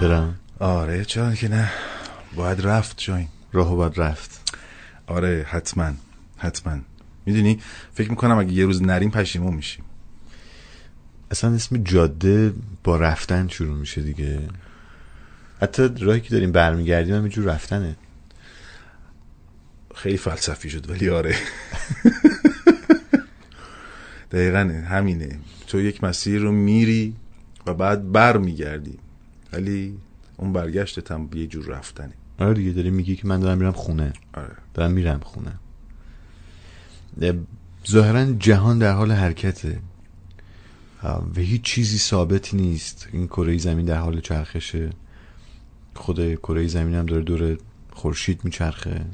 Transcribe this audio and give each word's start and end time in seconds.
برم. 0.00 0.38
آره 0.58 1.04
چرا 1.04 1.34
که 1.34 1.48
نه. 1.48 1.70
باید 2.34 2.60
رفت 2.60 2.98
جاین 2.98 3.28
راهو 3.52 3.76
باید 3.76 4.00
رفت. 4.00 4.54
آره 5.06 5.46
حتما 5.48 5.92
حتما. 6.36 6.78
می‌دونی؟ 7.26 7.58
فکر 7.94 8.10
می‌کنم 8.10 8.38
اگه 8.38 8.52
یه 8.52 8.64
روز 8.64 8.82
نریم 8.82 9.10
پشیمون 9.10 9.54
میشیم. 9.54 9.84
اصلا 11.30 11.54
اسم 11.54 11.76
جاده 11.76 12.52
با 12.84 12.96
رفتن 12.96 13.48
شروع 13.48 13.76
میشه 13.76 14.02
دیگه. 14.02 14.48
حتی 15.60 15.90
راهی 16.00 16.20
که 16.20 16.30
داریم 16.30 16.52
برمیگردیم 16.52 17.14
هم 17.14 17.22
اینجور 17.22 17.44
رفتنه. 17.44 17.96
خیلی 19.94 20.16
فلسفی 20.16 20.70
شد 20.70 20.90
ولی 20.90 21.08
آره. 21.08 21.36
دقیقا 24.32 24.84
همینه. 24.88 25.38
تو 25.66 25.80
یک 25.80 26.04
مسیر 26.04 26.40
رو 26.40 26.52
میری 26.52 27.16
و 27.66 27.74
بعد 27.74 28.12
بر 28.12 28.36
میگردی 28.36 28.98
ولی 29.52 29.98
اون 30.36 30.52
برگشتت 30.52 31.12
هم 31.12 31.28
یه 31.34 31.46
جور 31.46 31.66
رفتنه 31.66 32.12
آره 32.40 32.54
دیگه 32.54 32.70
داری 32.70 32.90
میگی 32.90 33.16
که 33.16 33.26
من 33.26 33.40
دارم 33.40 33.58
میرم 33.58 33.72
خونه. 33.72 34.12
آره. 34.34 34.56
دارم 34.74 34.90
میرم 34.90 35.20
خونه. 35.20 35.52
ظاهرا 37.90 38.32
جهان 38.32 38.78
در 38.78 38.92
حال 38.92 39.12
حرکته. 39.12 39.78
و 41.36 41.40
هیچ 41.40 41.62
چیزی 41.62 41.98
ثابت 41.98 42.54
نیست. 42.54 43.08
این 43.12 43.26
کره 43.26 43.58
زمین 43.58 43.86
در 43.86 43.98
حال 43.98 44.20
چرخشه. 44.20 44.90
خود 45.94 46.34
کره 46.34 46.66
زمین 46.66 46.94
هم 46.94 47.06
داره 47.06 47.22
دور 47.22 47.58
خورشید 47.92 48.44
میچرخه. 48.44 49.04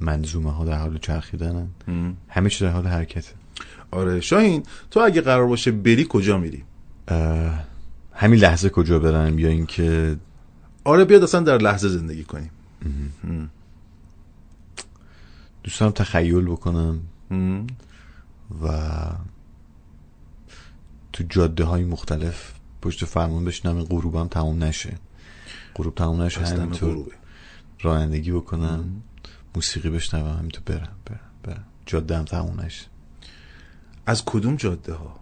منظومه 0.00 0.52
ها 0.52 0.64
در 0.64 0.78
حال 0.78 0.98
چرخیدنن. 0.98 1.68
همه 2.28 2.50
چی 2.50 2.64
در 2.64 2.70
حال 2.70 2.86
حرکته. 2.86 3.32
آره 3.90 4.20
شاهین 4.20 4.62
تو 4.90 5.00
اگه 5.00 5.20
قرار 5.20 5.46
باشه 5.46 5.70
بری 5.70 6.06
کجا 6.08 6.38
میری؟ 6.38 6.64
اه، 7.08 7.64
همین 8.20 8.40
لحظه 8.40 8.68
کجا 8.68 8.98
برم 8.98 9.38
یا 9.38 9.48
اینکه 9.48 10.16
آره 10.84 11.04
بیاد 11.04 11.22
اصلا 11.22 11.40
در 11.40 11.58
لحظه 11.58 11.88
زندگی 11.88 12.24
کنیم. 12.24 12.50
دوست 15.64 15.80
دارم 15.80 15.92
تخیل 15.92 16.44
بکنم. 16.44 17.00
و 18.62 18.68
تو 21.12 21.24
جاده 21.28 21.64
های 21.64 21.84
مختلف 21.84 22.52
پشت 22.82 23.04
فرمون 23.04 23.44
بشنم 23.44 23.76
این 23.76 23.84
غروبم 23.84 24.28
تموم 24.28 24.64
نشه. 24.64 24.98
غروب 25.74 25.94
تموم 25.94 26.22
نشه 26.22 26.40
همینطور. 26.40 27.06
رانندگی 27.80 28.32
بکنم 28.32 29.02
موسیقی 29.54 29.90
بشنوم 29.90 30.38
همینطور 30.38 30.62
برم 30.66 30.96
برم 31.06 31.20
برم. 31.42 31.64
جاده 31.86 32.18
هم 32.18 32.24
تموم 32.24 32.60
نشه. 32.60 32.86
از 34.06 34.24
کدوم 34.24 34.56
جاده 34.56 34.94
ها 34.94 35.20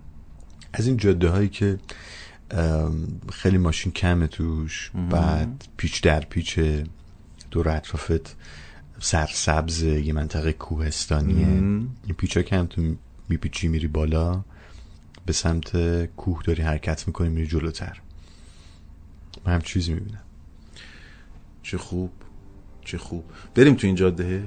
از 0.72 0.86
این 0.86 0.96
جاده 0.96 1.28
هایی 1.28 1.48
که 1.48 1.78
خیلی 3.32 3.58
ماشین 3.58 3.92
کمه 3.92 4.26
توش. 4.26 4.90
بعد 5.10 5.68
پیچ 5.76 6.02
در 6.02 6.20
پیچه 6.20 6.84
دور 7.50 7.68
اطرافت 7.68 8.36
سرسبز 9.00 9.82
یه 9.82 10.12
منطقه 10.12 10.52
کوهستانیه. 10.52 11.46
این 11.46 12.14
پیچ 12.18 12.36
ها 12.36 12.42
که 12.42 12.56
هم 12.56 12.66
تو 12.66 12.94
میپیچی 13.28 13.68
میری 13.68 13.86
بالا. 13.86 14.44
به 15.26 15.32
سمت 15.32 16.04
کوه 16.04 16.42
داری 16.42 16.62
حرکت 16.62 17.06
می‌کنی 17.06 17.28
میری 17.28 17.46
جلوتر. 17.46 18.00
من 19.44 19.52
هم 19.52 19.60
چیزی 19.60 19.94
می‌بینم. 19.94 20.22
چه 21.62 21.78
خوب 21.78 22.10
چه 22.84 22.98
خوب. 22.98 23.24
بریم 23.54 23.74
تو 23.74 23.86
این 23.86 23.96
جاده؟ 23.96 24.42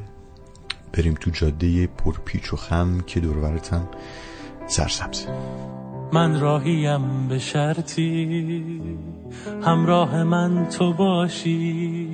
بریم 0.94 1.14
تو 1.14 1.32
جاده 1.32 1.88
پرپیچ 1.88 2.54
و 2.54 2.56
خم 2.56 3.02
که 3.02 3.20
دورورت 3.20 3.74
هم 3.74 3.88
سرسبزه 4.68 5.28
من 6.14 6.40
راهیم 6.40 7.28
به 7.28 7.40
شرطی 7.40 8.82
همراه 9.64 10.24
من 10.24 10.68
تو 10.68 10.94
باشی 10.94 12.08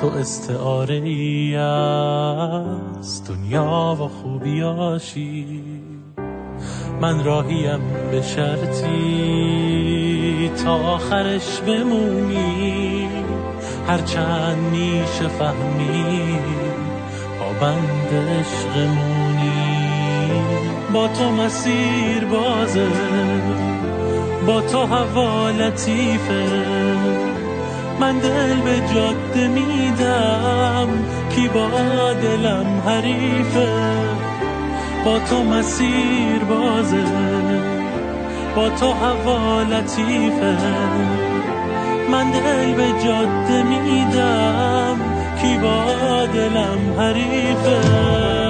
تو 0.00 0.06
استعاره 0.06 0.94
ای 0.94 1.56
از 1.56 3.24
دنیا 3.28 3.96
و 4.00 4.08
خوبیاشی 4.08 5.62
من 7.00 7.24
راهیم 7.24 7.80
به 8.10 8.22
شرطی 8.22 8.90
تا 10.64 10.74
آخرش 10.74 11.60
بمونی 11.60 13.08
هرچند 13.88 14.58
میشه 14.58 15.28
فهمی 15.28 16.38
پابند 17.38 18.08
عشقمونی 18.12 19.19
با 20.92 21.08
تو 21.08 21.30
مسیر 21.30 22.24
بازه 22.24 22.86
با 24.46 24.60
تو 24.60 24.78
هوا 24.78 25.50
لطیفه. 25.50 26.44
من 28.00 28.18
دل 28.18 28.60
به 28.60 28.94
جاده 28.94 29.48
میدم 29.48 30.88
کی 31.34 31.48
با 31.48 31.68
دلم 32.12 32.82
حریفه. 32.86 33.68
با 35.04 35.18
تو 35.18 35.44
مسیر 35.44 36.44
بازه 36.48 37.04
با 38.56 38.68
تو 38.68 38.92
هوا 38.92 39.62
لطیفه. 39.62 40.56
من 42.10 42.30
دل 42.30 42.74
به 42.74 42.86
جاده 43.04 43.62
میدم 43.62 45.00
کی 45.42 45.58
با 45.58 46.26
دلم 46.26 46.94
حریفه. 46.98 48.49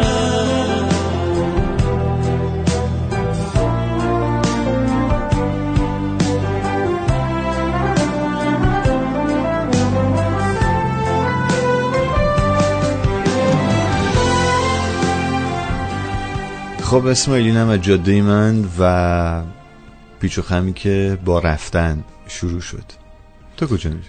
خب 16.91 17.07
اسماعیل 17.07 17.47
اینم 17.47 17.69
از 17.69 17.83
جاده 17.83 18.23
من 18.23 18.65
و 18.79 19.43
پیچ 20.21 20.39
و 20.39 20.43
خمی 20.43 20.73
که 20.73 21.19
با 21.25 21.39
رفتن 21.39 22.05
شروع 22.27 22.61
شد. 22.61 22.85
تو 23.57 23.67
کجا 23.67 23.91
میری؟ 23.91 24.09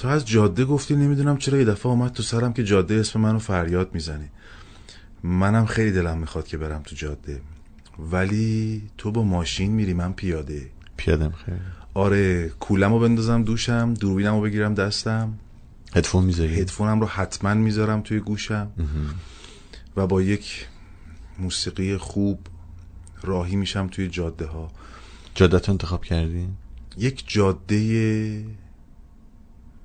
تو 0.00 0.08
از 0.08 0.28
جاده 0.28 0.64
گفتی 0.64 0.96
نمی‌دونم 0.96 1.36
چرا 1.36 1.58
یه 1.58 1.64
دفعه 1.64 1.92
اومد 1.92 2.12
تو 2.12 2.22
سرم 2.22 2.52
که 2.52 2.64
جاده 2.64 2.94
اسم 2.94 3.20
منو 3.20 3.38
فریاد 3.38 3.94
می‌زنی. 3.94 4.28
منم 5.22 5.66
خیلی 5.66 5.92
دلم 5.92 6.18
می‌خواد 6.18 6.46
که 6.46 6.58
برم 6.58 6.82
تو 6.82 6.96
جاده. 6.96 7.40
ولی 7.98 8.82
تو 8.98 9.12
با 9.12 9.22
ماشین 9.22 9.72
میری 9.72 9.94
من 9.94 10.12
پیاده. 10.12 10.70
پیادم 10.96 11.32
خیلی. 11.46 11.58
آره 11.94 12.48
کولمو 12.48 12.98
بندازم 12.98 13.42
دوشم 13.42 13.94
دوربینمو 13.94 14.40
بگیرم 14.40 14.74
دستم. 14.74 15.34
هدفون 15.94 16.24
می‌ذاری؟ 16.24 16.60
هدفونم 16.60 17.00
رو 17.00 17.06
حتما 17.06 17.54
می‌ذارم 17.54 18.00
توی 18.00 18.20
گوشم. 18.20 18.70
و 19.96 20.06
با 20.06 20.22
یک 20.22 20.66
موسیقی 21.38 21.96
خوب 21.96 22.38
راهی 23.22 23.56
میشم 23.56 23.86
توی 23.86 24.08
جاده 24.08 24.46
ها 24.46 24.70
جاده 25.34 25.58
تو 25.58 25.72
انتخاب 25.72 26.04
کردی؟ 26.04 26.48
یک 26.98 27.24
جاده 27.26 28.44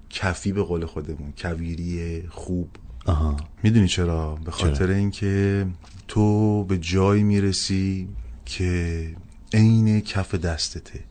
کفی 0.09 0.51
به 0.51 0.63
قول 0.63 0.85
خودمون 0.85 1.33
کویری 1.37 2.23
خوب. 2.27 2.69
آها. 3.05 3.37
می‌دونی 3.63 3.87
چرا؟ 3.87 4.35
به 4.35 4.51
خاطر 4.51 4.89
اینکه 4.89 5.67
تو 6.07 6.63
به 6.63 6.77
جایی 6.77 7.23
می‌رسی 7.23 8.07
که 8.45 9.15
عین 9.53 10.01
کف 10.01 10.35
دستته. 10.35 11.03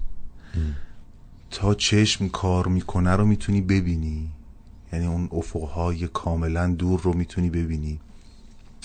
تا 1.51 1.75
چشم 1.75 2.29
کار 2.29 2.67
می‌کنه 2.69 3.11
رو 3.17 3.25
می‌تونی 3.25 3.61
ببینی. 3.61 4.31
یعنی 4.93 5.07
اون 5.07 5.29
افقهای 5.33 6.09
کاملا 6.09 6.75
دور 6.75 7.01
رو 7.01 7.13
می‌تونی 7.13 7.51
ببینی. 7.51 8.01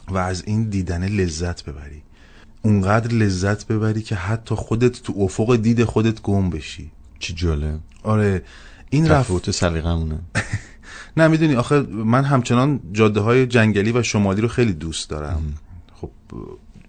و 0.08 0.18
از 0.18 0.44
این 0.46 0.70
دیدن 0.70 1.08
لذت 1.08 1.66
ببری. 1.66 2.04
اونقدر 2.62 3.14
لذت 3.14 3.68
ببری 3.68 4.02
که 4.02 4.16
حتی 4.16 4.56
خودت 4.56 5.04
تو 5.04 5.14
افق 5.18 5.56
دید 5.56 5.84
خودت 5.84 6.22
گم 6.22 6.50
بشی. 6.50 6.92
چی 7.20 7.34
جالب. 7.34 7.80
آره 8.04 8.44
این 8.90 9.08
رفت 9.08 9.52
سلیقه‌مونه. 9.52 10.20
نه 11.18 11.28
می‌دونی 11.28 11.56
آخه 11.56 11.80
من 11.82 12.24
همچنان 12.24 12.80
جاده 12.92 13.20
های 13.20 13.48
جنگلی 13.48 13.92
و 13.92 14.04
شمالی 14.04 14.42
رو 14.42 14.48
خیلی 14.48 14.74
دوست 14.74 15.10
دارم. 15.10 15.54
خب 16.02 16.12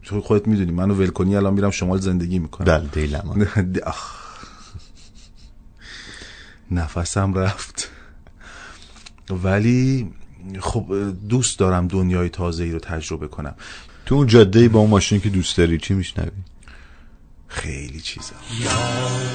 تو 0.03 0.21
خودت 0.21 0.49
می‌دونی 0.49 0.73
منو 0.73 0.95
ول 0.95 1.09
کنی 1.09 1.37
الان 1.37 1.55
میرم 1.55 1.71
شمال 1.71 2.01
زندگی 2.01 2.39
می‌کنم. 2.39 2.65
بله 2.65 2.89
دیلمان. 2.93 3.47
آخ. 3.87 4.23
نفسم 6.71 7.35
رفت. 7.35 7.91
ولی 9.31 10.11
خب 10.61 11.13
دوست 11.29 11.59
دارم 11.59 11.89
دنیای 11.89 12.29
تازه 12.29 12.65
ای 12.65 12.71
رو 12.73 12.79
تجربه 12.79 13.29
کنم. 13.29 13.55
تو 14.07 14.15
اون 14.15 14.27
جاده 14.27 14.69
با 14.69 14.81
اون 14.81 14.91
ماشینی 14.91 15.21
که 15.21 15.29
دوست 15.29 15.57
داری 15.57 15.79
چی 15.79 15.95
میشنوی؟ 15.95 16.31
خیلی 17.49 18.01
چیزا. 18.01 18.35
یاران 18.61 19.33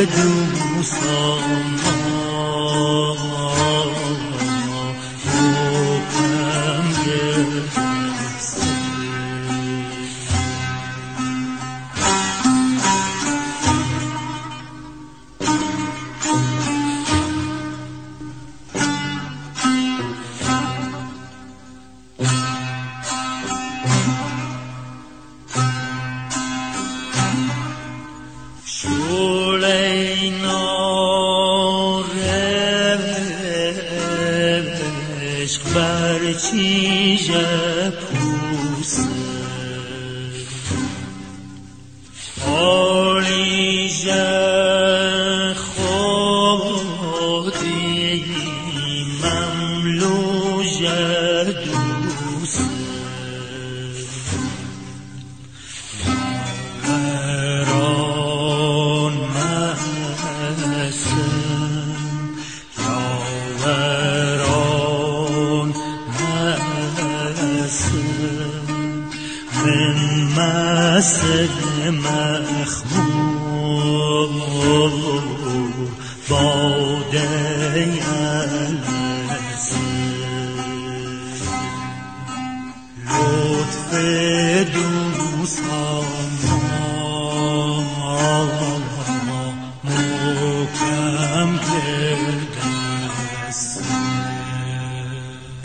dedim 0.00 0.48
Musa 0.76 1.49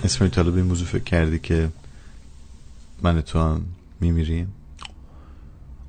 اسم 0.04 0.28
طالب 0.28 0.56
این 0.56 0.66
موضوع 0.66 0.88
فکر 0.88 1.04
کردی 1.04 1.40
که 1.40 1.70
من 3.02 3.22
تو 3.22 3.40
هم 3.40 3.66
میمیریم؟ 4.02 4.54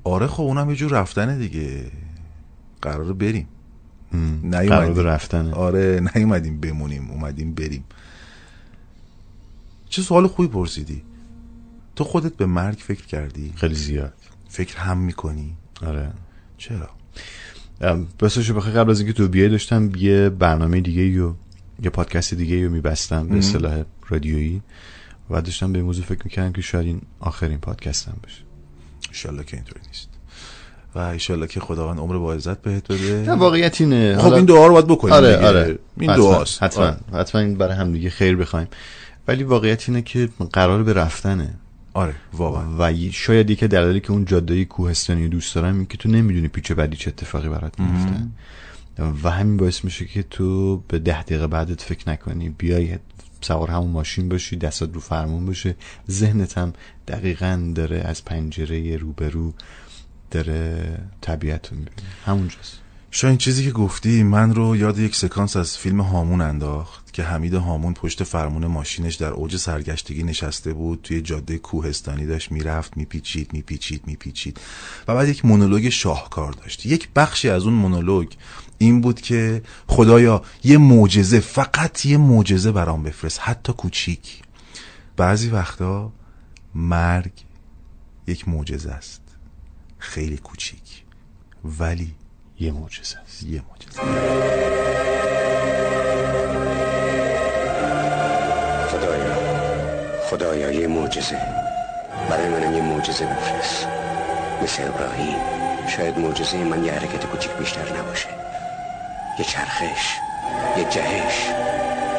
آره 0.03 0.27
خب 0.27 0.43
اونم 0.43 0.69
یه 0.69 0.75
جور 0.75 0.91
رفتنه 0.91 1.37
دیگه. 1.37 1.91
قراره 2.81 3.13
بریم. 3.13 3.47
قرار 4.51 4.93
به 4.93 5.03
رفتنه. 5.03 5.53
آره 5.53 6.03
نیومدیم 6.15 6.59
بمونیم 6.59 7.11
اومدیم 7.11 7.53
بریم. 7.53 7.83
چه 9.89 10.01
سوال 10.01 10.27
خوبی 10.27 10.47
پرسیدی؟ 10.47 11.01
تو 11.97 12.03
خودت 12.03 12.33
به 12.33 12.45
مرگ 12.45 12.77
فکر 12.77 13.05
کردی؟ 13.05 13.53
خیلی 13.55 13.75
زیاد. 13.75 14.13
فکر 14.49 14.77
هم 14.77 14.97
می‌کنی؟ 14.97 15.55
آره. 15.85 16.11
چرا؟ 16.57 16.89
بسش 18.19 18.51
بخیر 18.51 18.73
قبل 18.73 18.91
از 18.91 18.99
اینکه 18.99 19.13
تو 19.13 19.27
بیای 19.27 19.49
داشتم 19.49 19.91
یه 19.97 20.29
برنامه 20.29 20.81
دیگه 20.81 21.05
یا 21.05 21.35
یه 21.83 21.89
پادکست 21.89 22.33
دیگه 22.33 22.65
رو 22.65 22.71
میبستم 22.71 23.27
به 23.27 23.37
اصطلاح 23.37 23.83
رادیویی 24.09 24.61
و 25.29 25.41
داشتم 25.41 25.73
به 25.73 25.83
موضوع 25.83 26.05
فکر 26.05 26.21
می‌کردم 26.23 26.51
که 26.51 26.61
شاید 26.61 26.85
این 26.85 27.01
آخرین 27.19 27.57
پادکستم 27.57 28.17
بشه. 28.23 28.41
انشالله 29.07 29.43
که 29.43 29.57
اینطوری 29.57 29.81
نیست. 29.87 30.09
و 30.95 30.99
انشالله 30.99 31.47
که 31.47 31.59
خداوند 31.59 31.99
عمر 31.99 32.17
با 32.17 32.33
عزت 32.33 32.61
بهت 32.61 32.91
بده. 32.91 33.23
نه 33.27 33.33
واقعیت 33.33 33.81
اینه. 33.81 34.17
خب 34.17 34.33
این 34.33 34.45
دعا 34.45 34.67
رو 34.67 34.73
باید 34.73 34.87
بکنیم 34.87 35.13
آره 35.13 35.35
دیگه. 35.35 35.47
آره. 35.47 35.79
این 35.99 36.15
دعاست. 36.15 36.63
حتما. 36.63 36.83
آره. 36.83 36.97
حتما 37.13 37.41
این 37.41 37.57
برای 37.57 37.75
هم 37.75 37.91
دیگه 37.91 38.09
خیر 38.09 38.35
بخوایم. 38.35 38.67
ولی 39.27 39.43
واقعیت 39.43 39.89
اینه 39.89 40.01
که 40.01 40.29
قرار 40.53 40.83
به 40.83 40.93
رفتنه. 40.93 41.53
آره 41.97 42.15
واقعا. 42.33 42.65
و 42.79 43.11
شاید 43.11 43.49
یکی 43.49 43.67
دلایلی 43.67 43.99
که 43.99 44.11
اون 44.11 44.25
جاده 44.25 44.65
کوهستانی 44.65 45.23
رو 45.23 45.29
دوست 45.29 45.55
دارم 45.55 45.75
این 45.75 45.85
که 45.85 45.97
تو 45.97 46.09
نمی‌دونی 46.09 46.47
پیچ 46.47 46.71
بعدی 46.71 46.97
چه 46.97 47.07
اتفاقی 47.09 47.49
برات 47.49 47.79
میفته 47.79 48.27
و 49.23 49.31
همین 49.31 49.57
باعث 49.57 49.83
میشه 49.83 50.05
که 50.05 50.23
تو 50.23 50.77
به 50.87 50.99
ده 50.99 51.23
دقیقه 51.23 51.47
بعدت 51.47 51.81
فکر 51.81 52.09
نکنی. 52.09 52.49
بیای 52.49 52.97
سوار 53.41 53.71
همون 53.71 53.91
ماشین 53.91 54.29
باشی 54.29 54.55
دستات 54.55 54.93
رو 54.93 54.99
فرمون 54.99 55.45
باشه. 55.45 55.75
ذهنت 56.09 56.57
هم 56.57 56.73
دقیقا 57.07 57.71
داره 57.75 57.97
از 57.97 58.25
پنجره 58.25 58.97
روبرو 58.97 59.53
داره 60.31 60.97
طبیعت 61.21 61.71
رو 61.71 61.77
می‌بینه. 61.77 62.07
همونجاست. 62.25 62.79
این 63.23 63.37
چیزی 63.37 63.63
که 63.63 63.71
گفتی 63.71 64.23
من 64.23 64.55
رو 64.55 64.75
یاد 64.75 64.99
یک 64.99 65.15
سکانس 65.15 65.55
از 65.55 65.77
فیلم 65.77 66.01
هامون 66.01 66.41
انداخت 66.41 67.13
که 67.13 67.23
حمید 67.23 67.53
هامون 67.53 67.93
پشت 67.93 68.23
فرمون 68.23 68.65
ماشینش 68.65 69.15
در 69.15 69.29
اوج 69.29 69.57
سرگشتگی 69.57 70.23
نشسته 70.23 70.73
بود 70.73 70.99
توی 71.03 71.21
جاده 71.21 71.57
کوهستانی 71.57 72.25
داشت 72.25 72.51
می‌رفت 72.51 72.97
میپیچید 72.97 73.53
میپیچید 73.53 74.07
میپیچید 74.07 74.59
و 75.07 75.15
بعد 75.15 75.29
یک 75.29 75.45
مونولوگ 75.45 75.89
شاهکار 75.89 76.51
داشت. 76.51 76.85
یک 76.85 77.09
بخشی 77.15 77.49
از 77.49 77.63
اون 77.63 77.73
مونولوگ 77.73 78.27
این 78.77 79.01
بود 79.01 79.21
که 79.21 79.61
خدایا 79.87 80.41
یه 80.63 80.77
معجزه 80.77 81.39
فقط 81.39 82.05
یه 82.05 82.17
معجزه 82.17 82.71
برام 82.71 83.03
بفرست 83.03 83.39
حتی 83.41 83.73
کوچیک. 83.73 84.41
بعضی 85.17 85.49
وقتا 85.49 86.11
مرگ 86.75 87.31
یک 88.27 88.47
معجزه 88.47 88.91
است 88.91 89.21
خیلی 89.97 90.37
کوچیک. 90.37 91.03
ولی 91.79 92.13
یه 92.59 92.71
معجزه 92.71 93.17
است. 93.25 93.43
یه 93.43 93.61
معجزه. 93.69 94.01
خدایا 98.91 99.35
خدایا 100.29 100.71
یه 100.71 100.87
معجزه. 100.87 101.41
برای 102.29 102.49
منم 102.49 102.73
یه 102.75 102.81
معجزه 102.81 103.25
بفرست. 103.25 103.87
مثل 104.63 104.83
ابراهیم. 104.87 105.37
شاید 105.97 106.19
معجزه 106.19 106.57
من 106.57 106.85
یه 106.85 106.91
حرکت 106.91 107.25
کوچیک 107.25 107.51
بیشتر 107.51 107.99
نباشه. 107.99 108.27
یه 109.39 109.45
چرخش 109.45 110.17
یه 110.77 110.83
جهش 110.83 111.49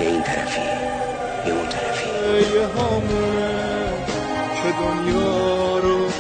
یه 0.01 0.09
این 0.09 0.23
طرفی 0.23 0.61
یه 1.47 1.53
اون 1.55 1.69
طرفی. 1.69 2.11
یه 2.57 2.67
همونه 2.67 3.59
که 4.63 4.73
دنیا 4.81 5.79
رو 5.79 6.11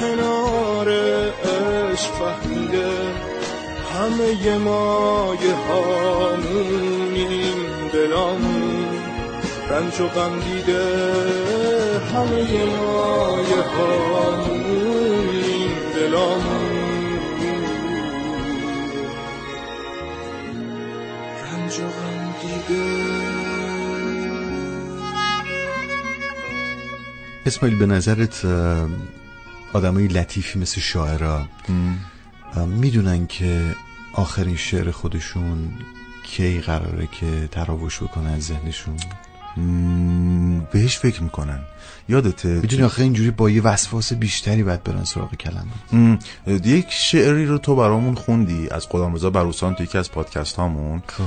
کنار 0.00 0.88
عشق 0.88 2.12
فهمیده. 2.12 3.35
همه 3.96 4.58
ما 4.58 5.34
یه 5.42 5.54
همونیم 5.54 7.56
دلامون 7.92 8.86
رنج 9.70 10.00
و 10.00 10.08
غم 10.08 10.40
دیده 10.40 10.84
همه 12.14 12.64
ما 12.64 13.38
یه 13.50 13.62
همونیم 13.76 15.70
دلامون 15.94 17.18
رنج 21.44 21.80
و 21.80 21.82
غم 21.82 22.34
دیده. 22.42 22.84
اسماعیل 27.46 27.78
به 27.78 27.86
نظرت 27.86 28.44
آدمای 29.72 30.08
لطیفی 30.08 30.58
مثل 30.58 30.80
شاعرها 30.80 31.48
می‌دونن 32.66 33.26
که 33.26 33.74
آخرین 34.16 34.56
شعر 34.56 34.90
خودشون 34.90 35.68
کی 36.24 36.60
قراره 36.60 37.08
که 37.12 37.48
تراوش 37.50 38.02
بکنه 38.02 38.30
از 38.30 38.42
ذهنشون؟ 38.42 38.96
بهش 40.72 40.98
فکر 40.98 41.22
می‌کنن. 41.22 41.58
یادته؟ 42.08 42.48
می‌دونی 42.48 42.82
آخه 42.82 43.02
اینجوری 43.02 43.30
با 43.30 43.50
یه 43.50 43.62
وسواس 43.62 44.12
بیشتری 44.12 44.62
باید 44.62 44.82
برن 44.82 45.04
سراغ 45.04 45.34
کلمه. 45.34 46.18
یک 46.64 46.86
شعری 46.90 47.46
رو 47.46 47.58
تو 47.58 47.76
برامون 47.76 48.14
خوندی 48.14 48.68
از 48.70 48.88
غلامرضا 48.88 49.30
بروسان 49.30 49.74
تو 49.74 49.82
یکی 49.82 49.98
از 49.98 50.12
پادکست 50.12 50.56
هامون 50.56 51.02
خب. 51.06 51.24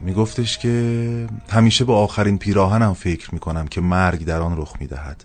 میگفتش 0.00 0.58
که 0.58 1.26
همیشه 1.48 1.84
به 1.84 1.92
آخرین 1.92 2.38
پیراهنم 2.38 2.94
فکر 2.94 3.34
می‌کنم 3.34 3.66
که 3.68 3.80
مرگ 3.80 4.24
در 4.24 4.40
آن 4.40 4.56
رخ 4.56 4.72
می‌دهد. 4.80 5.24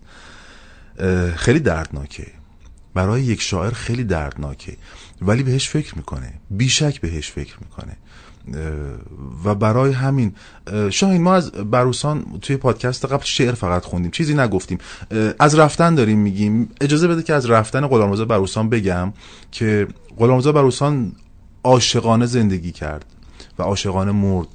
خیلی 1.35 1.59
دردناکه. 1.59 2.27
برای 2.93 3.23
یک 3.23 3.41
شاعر 3.41 3.71
خیلی 3.71 4.03
دردناکه. 4.03 4.77
ولی 5.21 5.43
بهش 5.43 5.69
فکر 5.69 5.97
می‌کنه. 5.97 6.33
بیشک 6.49 7.01
بهش 7.01 7.31
فکر 7.31 7.55
می‌کنه. 7.61 7.97
و 9.43 9.55
برای 9.55 9.91
همین 9.91 10.35
اه، 10.67 10.89
شاهین 10.89 11.21
ما 11.21 11.35
از 11.35 11.51
بروسان 11.51 12.25
توی 12.41 12.57
پادکست 12.57 13.05
قبل 13.05 13.23
شعر 13.23 13.53
فقط 13.53 13.85
خوندیم. 13.85 14.11
چیزی 14.11 14.33
نگفتیم. 14.33 14.77
از 15.39 15.55
رفتن 15.55 15.95
داریم 15.95 16.19
میگیم. 16.19 16.69
اجازه 16.81 17.07
بده 17.07 17.23
که 17.23 17.33
از 17.33 17.49
رفتن 17.49 17.87
غلامرضا 17.87 18.25
بروسان 18.25 18.69
بگم 18.69 19.13
که 19.51 19.87
غلامرضا 20.17 20.51
بروسان 20.51 21.11
عاشقانه 21.63 22.25
زندگی 22.25 22.71
کرد 22.71 23.05
و 23.59 23.63
عاشقانه 23.63 24.11
مرد. 24.11 24.47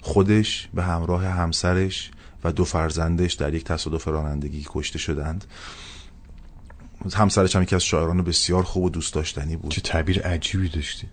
خودش 0.00 0.68
به 0.74 0.82
همراه 0.82 1.26
همسرش 1.26 2.10
و 2.44 2.52
دو 2.52 2.64
فرزندش 2.64 3.32
در 3.32 3.54
یک 3.54 3.64
تصادف 3.64 4.08
رانندگی 4.08 4.66
کشته 4.68 4.98
شدند. 4.98 5.44
همسرش 7.14 7.56
هم 7.56 7.62
یکی 7.62 7.74
از 7.74 7.84
شاعران 7.84 8.22
بسیار 8.22 8.62
خوب 8.62 8.84
و 8.84 8.90
دوست 8.90 9.14
داشتنی 9.14 9.56
بود. 9.56 9.70
چه 9.70 9.80
تعبیر 9.80 10.22
عجیبی 10.22 10.68
داشتی. 10.68 11.06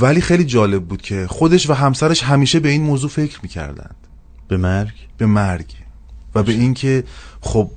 ولی 0.00 0.20
خیلی 0.20 0.44
جالب 0.44 0.84
بود 0.84 1.02
که 1.02 1.26
خودش 1.26 1.70
و 1.70 1.72
همسرش 1.72 2.22
همیشه 2.22 2.60
به 2.60 2.68
این 2.68 2.82
موضوع 2.82 3.10
فکر 3.10 3.38
می‌کردند. 3.42 3.96
به 4.48 4.56
مرگ؟ 4.56 4.94
به 5.18 5.26
مرگ. 5.26 5.74
و 6.34 6.42
به 6.42 6.52
اینکه 6.52 7.04
خب 7.40 7.70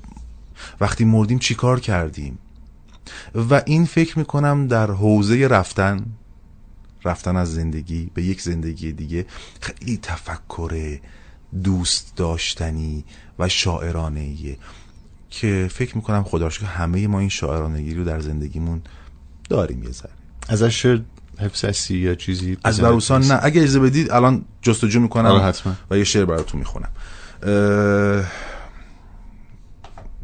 وقتی 0.81 1.05
مردیم 1.05 1.39
چیکار 1.39 1.79
کردیم؟ 1.79 2.39
و 3.35 3.61
این 3.65 3.85
فکر 3.85 4.19
می‌کنم 4.19 4.67
در 4.67 4.91
حوزه 4.91 5.47
رفتن 5.47 6.05
رفتن 7.05 7.35
از 7.35 7.53
زندگی 7.53 8.11
به 8.13 8.23
یک 8.23 8.41
زندگی 8.41 8.91
دیگه 8.91 9.25
خیلی 9.61 9.99
تفکر 10.01 10.99
دوست 11.63 12.15
داشتنی 12.15 13.05
و 13.39 13.49
شاعرانه 13.49 14.57
که 15.29 15.67
فکر 15.71 15.95
می‌کنم 15.95 16.23
خدا 16.23 16.49
که 16.49 16.65
همه 16.65 17.07
ما 17.07 17.19
این 17.19 17.29
شاعرانگی 17.29 17.93
رو 17.93 18.03
در 18.03 18.19
زندگیمون 18.19 18.81
داریم 19.49 19.83
یه 19.83 19.91
ذره. 19.91 20.11
ازش 20.49 20.85
حفظ 21.39 21.65
هستی 21.65 21.97
یا 21.97 22.15
چیزی؟ 22.15 22.57
از 22.63 22.81
بروسان 22.81 23.23
نه. 23.23 23.39
اگه 23.41 23.61
اجازه 23.61 23.79
بدید 23.79 24.11
الان 24.11 24.45
جستجو 24.61 24.99
می‌کنم 24.99 25.25
آره، 25.25 25.43
حتما. 25.43 25.73
و 25.91 25.97
یه 25.97 26.03
شعر 26.03 26.25
براتون 26.25 26.59
می‌خونم. 26.59 26.89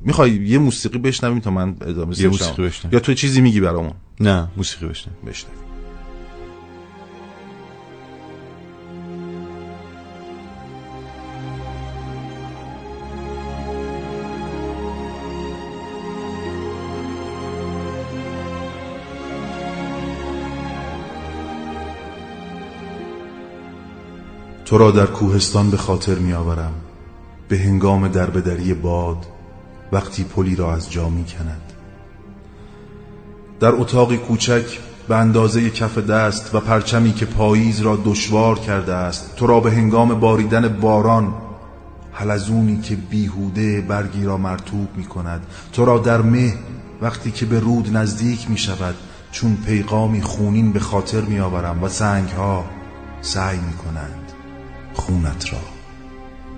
می‌خوای 0.01 0.31
یه 0.31 0.57
موسیقی 0.57 0.97
بشنویم 0.97 1.39
تا 1.39 1.51
من 1.51 1.75
ادامه 1.81 2.19
یه؟ 2.19 2.27
موسیقی 2.27 2.63
بشنویم. 2.63 2.93
یا 2.93 2.99
تو 2.99 3.13
چیزی 3.13 3.41
میگی 3.41 3.61
برامون؟ 3.61 3.93
نه 4.19 4.47
موسیقی 4.57 4.85
بشنم 4.85 5.13
بشنویم. 5.27 5.72
تو 24.65 24.77
را 24.77 24.91
در 24.91 25.05
کوهستان 25.05 25.69
به 25.69 25.77
خاطر 25.77 26.15
می 26.15 26.33
آورم 26.33 26.73
به 27.49 27.57
هنگام 27.57 28.07
دربدری 28.07 28.73
باد 28.73 29.25
وقتی 29.91 30.23
پلی 30.23 30.55
را 30.55 30.73
از 30.73 30.91
جا 30.91 31.09
می 31.09 31.23
کند 31.23 31.61
در 33.59 33.71
اتاقی 33.75 34.17
کوچک 34.17 34.79
به 35.07 35.15
اندازه 35.15 35.69
کف 35.69 35.97
دست 35.97 36.55
و 36.55 36.59
پرچمی 36.59 37.13
که 37.13 37.25
پاییز 37.25 37.81
را 37.81 37.99
دشوار 38.05 38.59
کرده 38.59 38.93
است 38.93 39.35
تو 39.35 39.47
را 39.47 39.59
به 39.59 39.71
هنگام 39.71 40.19
باریدن 40.19 40.67
باران 40.67 41.33
حلزونی 42.11 42.81
که 42.81 42.95
بیهوده 42.95 43.81
برگی 43.81 44.23
را 44.23 44.37
مرتوب 44.37 44.87
می 44.95 45.05
کند 45.05 45.45
تو 45.73 45.85
را 45.85 45.97
در 45.97 46.21
مه 46.21 46.53
وقتی 47.01 47.31
که 47.31 47.45
به 47.45 47.59
رود 47.59 47.97
نزدیک 47.97 48.49
می 48.49 48.57
شود 48.57 48.95
چون 49.31 49.57
پیغامی 49.65 50.21
خونین 50.21 50.71
به 50.71 50.79
خاطر 50.79 51.21
می 51.21 51.39
آورم 51.39 51.83
و 51.83 51.89
سنگ 51.89 52.29
ها 52.29 52.65
سعی 53.21 53.57
می 53.57 53.73
کنند 53.73 54.22
خونت 55.05 55.53
را 55.53 55.59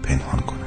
پنهان 0.03 0.39
کنند 0.39 0.65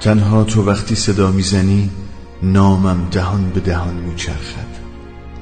تنها 0.00 0.44
تو 0.44 0.64
وقتی 0.64 0.94
صدا 0.94 1.30
می‌زنی 1.30 1.90
نامم 2.42 3.08
دهان 3.10 3.50
به 3.50 3.60
دهان 3.60 3.94
میچرخد. 3.94 4.66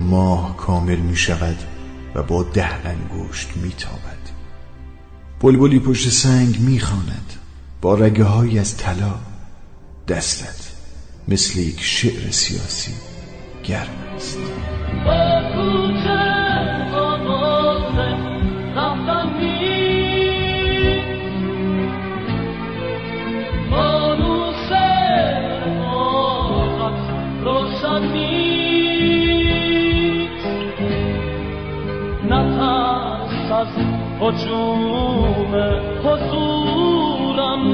ماه 0.01 0.57
کامل 0.57 0.97
می‌شود. 0.97 1.72
و 2.15 2.23
با 2.23 2.43
ده 2.43 2.87
انگشت 2.87 3.57
میتابد. 3.57 4.23
بلبلی 5.41 5.79
پشت 5.79 6.09
سنگ 6.09 6.61
می‌خواند. 6.61 7.33
با 7.81 7.95
رگه 7.95 8.25
های 8.25 8.59
از 8.59 8.77
طلا 8.77 9.15
دستت 10.09 10.73
مثل 11.29 11.59
یک 11.59 11.81
شعر 11.81 12.31
سیاسی 12.31 12.93
گرم 13.65 13.97
است. 14.17 14.39
هجوم 34.23 35.55
حضورم 36.05 37.65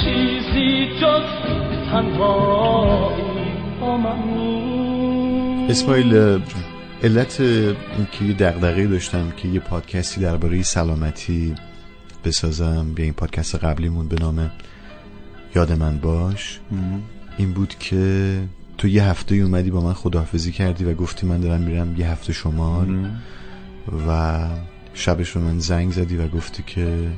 چیزی 0.00 0.88
جز 1.00 1.28
تنهایی 1.90 3.52
با 3.80 3.96
من. 3.96 4.18
اسماعیل 5.70 6.40
علت 7.02 7.40
اینکه 7.40 8.24
یه 8.24 8.32
دغدغه 8.32 8.86
داشتم 8.86 9.30
که 9.30 9.48
یه 9.48 9.60
پادکستی 9.60 10.20
درباره 10.20 10.62
سلامتی 10.62 11.54
بسازم 12.24 12.94
به 12.94 13.02
این 13.02 13.12
پادکست 13.12 13.54
قبلیمون 13.54 14.08
به 14.08 14.16
نام 14.20 14.50
یاد 15.54 15.72
من 15.72 15.98
باش 15.98 16.60
این 17.38 17.52
بود 17.52 17.74
که 17.78 18.42
تو 18.78 18.88
یه 18.88 19.04
هفته 19.04 19.34
اومدی 19.34 19.70
با 19.70 19.80
من 19.80 19.92
خداحافظی 19.92 20.52
کردی 20.52 20.84
و 20.84 20.94
گفتی 20.94 21.26
من 21.26 21.40
دارم 21.40 21.60
میرم 21.60 21.96
یه 21.96 22.08
هفته 22.08 22.32
شمال 22.32 23.10
و 24.08 24.40
شبش 24.94 25.30
رو 25.30 25.42
من 25.42 25.58
زنگ 25.58 25.92
زدی 25.92 26.16
و 26.16 26.28
گفتی 26.28 26.62
که 26.66 27.10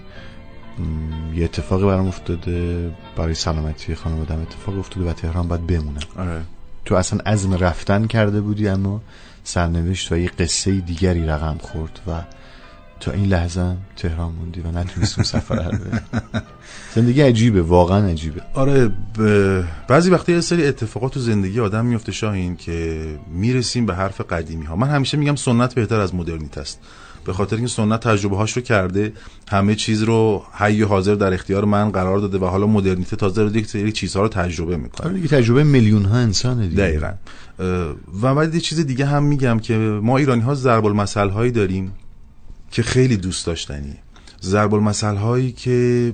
یه 1.34 1.44
اتفاقی 1.44 1.86
برام 1.86 2.08
افتاده 2.08 2.90
برای 3.16 3.34
سلامتی 3.34 3.94
خانوادم 3.94 4.40
اتفاق 4.42 4.78
افتاده 4.78 5.10
و 5.10 5.12
تهران 5.12 5.48
باید 5.48 5.66
بمونم. 5.66 6.00
آره. 6.18 6.42
تو 6.84 6.94
اصلا 6.94 7.18
عزم 7.26 7.54
رفتن 7.54 8.06
کرده 8.06 8.40
بودی 8.40 8.68
اما 8.68 9.00
سرنوشت 9.44 10.12
و 10.12 10.16
یه 10.16 10.28
قصه 10.28 10.80
دیگری 10.80 11.26
رقم 11.26 11.58
خورد 11.60 12.00
و 12.06 12.22
تا 13.00 13.12
این 13.12 13.26
لحظه 13.26 13.76
تهران 13.96 14.32
موندی 14.32 14.60
و 14.60 14.70
نتونستی 14.70 15.14
اون 15.16 15.24
سفر 15.24 15.70
رو. 15.70 15.78
زندگی 16.94 17.20
عجیبه 17.20 17.62
واقعا 17.62 18.06
عجیبه. 18.06 18.42
آره 18.54 18.88
ب... 18.88 19.62
بعضی 19.88 20.10
وقتا 20.10 20.32
یه 20.32 20.40
سری 20.40 20.66
اتفاقات 20.66 21.14
تو 21.14 21.20
زندگی 21.20 21.60
آدم 21.60 21.86
میفته 21.86 22.12
شاهین 22.12 22.56
که 22.56 23.06
می‌رسیم 23.32 23.86
به 23.86 23.94
حرف 23.94 24.20
قدیمی 24.20 24.64
ها 24.64 24.76
من 24.76 24.88
همیشه 24.88 25.16
میگم 25.16 25.36
سنت 25.36 25.74
بهتر 25.74 26.00
از 26.00 26.14
مدرنیت 26.14 26.58
است. 26.58 26.80
به 27.24 27.32
خاطر 27.32 27.56
اینکه 27.56 27.72
سنت 27.72 28.00
تجربه 28.00 28.36
هاش 28.36 28.52
رو 28.52 28.62
کرده 28.62 29.12
همه 29.48 29.74
چیز 29.74 30.02
رو 30.02 30.42
حی 30.52 30.82
و 30.82 30.86
حاضر 30.86 31.14
در 31.14 31.34
اختیار 31.34 31.64
من 31.64 31.90
قرار 31.90 32.18
داده 32.18 32.38
و 32.38 32.44
حالا 32.44 32.66
مدرنیته 32.66 33.16
تازه 33.16 33.42
رو 33.42 33.56
یک 33.56 33.66
سری 33.66 33.92
چیزها 33.92 34.22
رو 34.22 34.28
تجربه 34.28 34.76
می‌کنه. 34.76 35.06
آره 35.06 35.14
دیگه 35.14 35.28
تجربه 35.28 35.64
میلیون 35.64 36.04
ها 36.04 36.16
انسانه 36.16 36.66
دیگه. 36.66 36.82
دقیقا. 36.82 37.12
و 38.22 38.34
بعد 38.34 38.54
یه 38.54 38.60
چیز 38.60 38.80
دیگه 38.80 39.06
هم 39.06 39.22
میگم 39.22 39.58
که 39.58 39.74
ما 40.02 40.16
ایرانی 40.16 40.42
ها 40.42 40.54
ضرب 40.54 40.86
المثل 40.86 41.28
هایی 41.28 41.50
داریم. 41.50 41.92
که 42.70 42.82
خیلی 42.82 43.16
دوست 43.16 43.46
داشتنی. 43.46 43.94
ضرب 44.42 44.74
المثل 44.74 45.16
هایی 45.16 45.52
که 45.52 46.12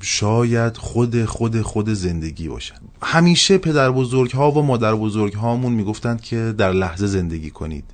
شاید 0.00 0.76
خود 0.76 1.24
خود 1.24 1.62
خود 1.62 1.88
زندگی 1.88 2.48
باشن. 2.48 2.76
همیشه 3.02 3.58
پدر 3.58 3.90
بزرگ 3.90 4.30
ها 4.30 4.50
و 4.50 4.62
مادر 4.62 4.94
بزرگ 4.94 5.34
هامون 5.34 5.72
می‌گفتند 5.72 6.20
که 6.20 6.54
در 6.58 6.72
لحظه 6.72 7.06
زندگی 7.06 7.50
کنید. 7.50 7.84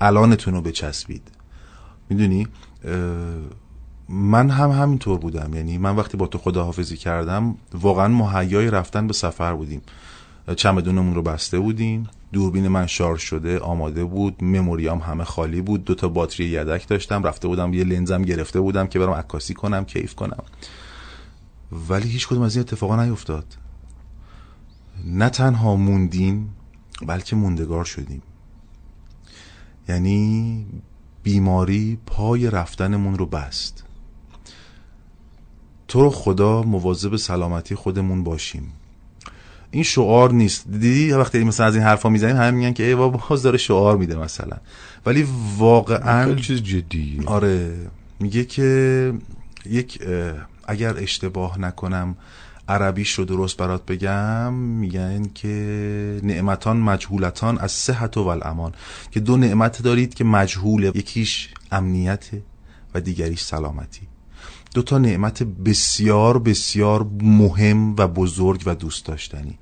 الانتون 0.00 0.54
رو 0.54 0.60
بچسبید. 0.60 1.22
می‌دونی؟ 2.10 2.46
من 4.08 4.50
هم 4.50 4.70
همینطور 4.70 5.18
بودم. 5.18 5.54
یعنی 5.54 5.78
من 5.78 5.96
وقتی 5.96 6.16
با 6.16 6.26
تو 6.26 6.38
خداحافظی 6.38 6.96
کردم 6.96 7.54
واقعا 7.74 8.08
مهیای 8.08 8.70
رفتن 8.70 9.06
به 9.06 9.12
سفر 9.12 9.54
بودیم. 9.54 9.82
چمدونمون 10.54 11.14
رو 11.14 11.22
بسته 11.22 11.58
بودیم. 11.58 12.08
دوربین 12.32 12.68
من 12.68 12.86
شارژ 12.86 13.22
شده 13.22 13.58
آماده 13.58 14.04
بود. 14.04 14.44
مموریام 14.44 14.98
همه 14.98 15.24
خالی 15.24 15.60
بود. 15.60 15.84
دو 15.84 15.94
تا 15.94 16.08
باتری 16.08 16.46
یدک 16.46 16.88
داشتم. 16.88 17.22
رفته 17.22 17.48
بودم 17.48 17.74
یه 17.74 17.84
لنزم 17.84 18.22
گرفته 18.22 18.60
بودم 18.60 18.86
که 18.86 18.98
برام 18.98 19.14
عکاسی 19.14 19.54
کنم 19.54 19.84
کیف 19.84 20.14
کنم. 20.14 20.44
ولی 21.88 22.08
هیچ 22.08 22.28
کدوم 22.28 22.42
از 22.42 22.56
این 22.56 22.60
اتفاقا 22.60 23.04
نیفتاد. 23.04 23.56
نه 25.04 25.28
تنها 25.28 25.76
موندیم 25.76 26.54
بلکه 27.06 27.36
موندگار 27.36 27.84
شدیم. 27.84 28.22
یعنی 29.88 30.66
بیماری 31.22 31.98
پای 32.06 32.50
رفتنمون 32.50 33.18
رو 33.18 33.26
بست. 33.26 33.84
تو 35.88 36.00
رو 36.00 36.10
خدا 36.10 36.62
مواظب 36.62 37.16
سلامتی 37.16 37.74
خودمون 37.74 38.24
باشیم. 38.24 38.72
این 39.70 39.82
شعار 39.82 40.32
نیست. 40.32 40.68
دیدی؟ 40.68 41.12
وقتی 41.12 41.44
مثلا 41.44 41.66
از 41.66 41.74
این 41.74 41.84
حرفا 41.84 42.08
می‌زنیم 42.08 42.36
همه 42.36 42.50
میگن 42.50 42.72
که 42.72 42.82
ای 42.82 42.94
بابا 42.94 43.24
باز 43.28 43.42
داره 43.42 43.58
شعار 43.58 43.96
میده 43.96 44.16
مثلا. 44.16 44.56
ولی 45.06 45.26
واقعا 45.58 46.34
چیز 46.34 46.62
جدیه. 46.62 47.26
آره. 47.26 47.76
میگه 48.20 48.44
که 48.44 49.12
یک 49.66 49.98
اگر 50.64 50.96
اشتباه 50.98 51.60
نکنم 51.60 52.16
عربیش 52.68 53.12
رو 53.12 53.24
درست 53.24 53.56
برات 53.56 53.86
بگم 53.86 54.52
میگن 54.54 55.22
که 55.34 56.20
نعمتان 56.22 56.76
مجهولتان 56.76 57.58
از 57.58 57.72
صحت 57.72 58.16
و 58.16 58.20
الامان. 58.20 58.72
که 59.10 59.20
دو 59.20 59.36
نعمت 59.36 59.82
دارید 59.82 60.14
که 60.14 60.24
مجهوله. 60.24 60.92
یکیش 60.94 61.48
امنیت 61.72 62.24
و 62.94 63.00
دیگریش 63.00 63.40
سلامتی. 63.40 64.09
دو 64.74 64.82
تا 64.82 64.98
نعمت 64.98 65.42
بسیار 65.42 66.38
بسیار 66.38 67.06
مهم 67.22 67.96
و 67.96 68.08
بزرگ 68.08 68.62
و 68.66 68.74
دوست 68.74 69.06
داشتنی. 69.06 69.58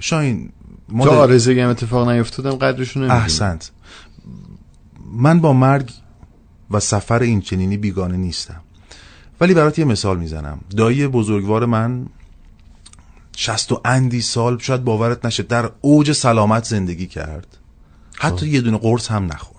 شاین 0.00 0.52
ما 0.88 1.04
تا 1.04 1.10
در- 1.10 1.16
آرزه 1.16 1.62
هم 1.62 1.68
اتفاق 1.68 2.08
نیفتادم 2.08 2.50
قدرشون 2.50 3.10
احسنت. 3.10 3.70
من 5.12 5.40
با 5.40 5.52
مرگ 5.52 5.90
و 6.70 6.80
سفر 6.80 7.22
این 7.22 7.40
چنینی 7.40 7.76
بیگانه 7.76 8.16
نیستم. 8.16 8.60
ولی 9.40 9.54
برات 9.54 9.78
یه 9.78 9.84
مثال 9.84 10.18
می‌زنم. 10.18 10.60
دایی 10.76 11.06
بزرگوار 11.06 11.66
من 11.66 12.06
شست 13.36 13.72
و 13.72 13.80
اندی 13.84 14.20
سال 14.20 14.58
شاید 14.58 14.84
باورت 14.84 15.24
نشه 15.24 15.42
در 15.42 15.70
اوج 15.80 16.12
سلامت 16.12 16.64
زندگی 16.64 17.06
کرد. 17.06 17.46
حتی 18.18 18.48
یه 18.48 18.60
دونه 18.60 18.78
قرص 18.78 19.10
هم 19.10 19.24
نخورد. 19.24 19.51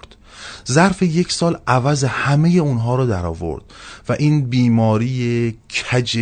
ظرف 0.71 1.01
یک 1.01 1.31
سال 1.31 1.57
عوض 1.67 2.03
همه 2.03 2.49
اونها 2.49 2.95
رو 2.95 3.05
در 3.05 3.25
آورد 3.25 3.63
و 4.09 4.15
این 4.19 4.45
بیماری 4.45 5.51
کج 5.91 6.19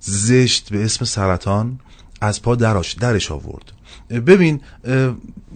زشت 0.00 0.70
به 0.72 0.84
اسم 0.84 1.04
سرطان 1.04 1.80
از 2.20 2.42
پا 2.42 2.54
دراش 2.54 2.92
درش 2.92 3.30
آورد. 3.30 3.72
ببین 4.10 4.60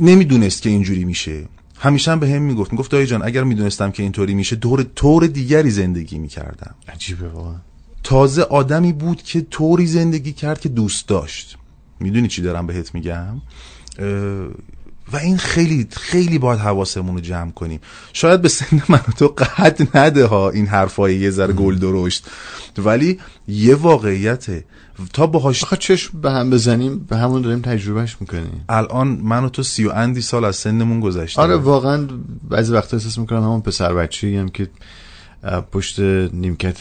نمی‌دونست 0.00 0.62
که 0.62 0.70
اینجوری 0.70 1.04
میشه. 1.04 1.48
همیشه 1.78 2.10
هم 2.10 2.20
به 2.20 2.28
هم 2.28 2.42
می‌گفت. 2.42 2.72
می‌گفت 2.72 2.90
دایی 2.90 3.06
جان 3.06 3.22
اگر 3.24 3.44
می‌دونستم 3.44 3.90
که 3.90 4.02
اینطوری 4.02 4.34
میشه 4.34 4.56
دور 4.56 4.82
طور 4.82 5.26
دیگری 5.26 5.70
زندگی 5.70 6.18
می‌کردم. 6.18 6.74
عجیبه 6.88 7.28
واقعا. 7.28 7.54
تازه 8.02 8.42
آدمی 8.42 8.92
بود 8.92 9.22
که 9.22 9.40
طوری 9.40 9.86
زندگی 9.86 10.32
کرد 10.32 10.60
که 10.60 10.68
دوست 10.68 11.08
داشت. 11.08 11.56
می‌دونی 12.00 12.28
چی 12.28 12.42
دارم 12.42 12.66
بهت 12.66 12.94
میگم؟ 12.94 13.40
و 15.12 15.16
این 15.16 15.38
خیلی 15.38 15.88
خیلی 15.90 16.38
باید 16.38 16.60
حواسمون 16.60 17.14
رو 17.14 17.20
جمع 17.20 17.50
کنیم. 17.50 17.80
شاید 18.12 18.42
به 18.42 18.48
سن 18.48 18.82
من 18.88 19.00
تو 19.18 19.28
قد 19.28 19.96
نده 19.96 20.26
ها 20.26 20.50
این 20.50 20.66
حرفای 20.66 21.16
یه 21.16 21.30
ذره 21.30 21.52
گل 21.52 21.76
درشت. 21.76 22.26
ولی 22.78 23.18
یه 23.48 23.74
واقعیته 23.74 24.64
تا 25.12 25.26
باهاش 25.26 25.64
آخه 25.64 25.76
چشم 25.76 26.20
به 26.20 26.30
هم 26.30 26.50
بزنیم 26.50 26.98
به 26.98 27.16
همون 27.16 27.42
داریم 27.42 27.60
تجربهش 27.60 28.16
می‌کنیم. 28.20 28.64
الان 28.68 29.08
من 29.08 29.44
و 29.44 29.48
تو 29.48 29.62
سی 29.62 29.84
و 29.84 29.90
اندی 29.90 30.20
سال 30.20 30.44
از 30.44 30.56
سنمون 30.56 31.00
گذشته. 31.00 31.42
آره 31.42 31.56
واقعا 31.56 32.08
بعضی 32.50 32.72
وقتا 32.72 32.96
احساس 32.96 33.18
می‌کنم 33.18 33.42
همون 33.42 33.60
پسر 33.60 33.94
بچه 33.94 34.38
هم 34.40 34.48
که 34.48 34.70
پشت 35.72 36.00
نیمکت 36.32 36.80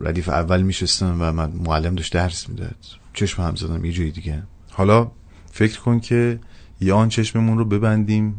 ردیف 0.00 0.28
اول 0.28 0.62
میشستم 0.62 1.16
و 1.20 1.32
من 1.32 1.50
معلم 1.50 1.94
داشت 1.94 2.12
درس 2.12 2.48
می‌داد. 2.48 2.76
چشم 3.14 3.42
هم 3.42 3.56
زدم 3.56 3.84
یه 3.84 3.92
جای 3.92 4.10
دیگه. 4.10 4.42
حالا 4.70 5.10
فکر 5.52 5.80
کن 5.80 6.00
که 6.00 6.40
یا 6.82 6.96
آن 6.96 7.08
چشممون 7.08 7.58
رو 7.58 7.64
ببندیم 7.64 8.34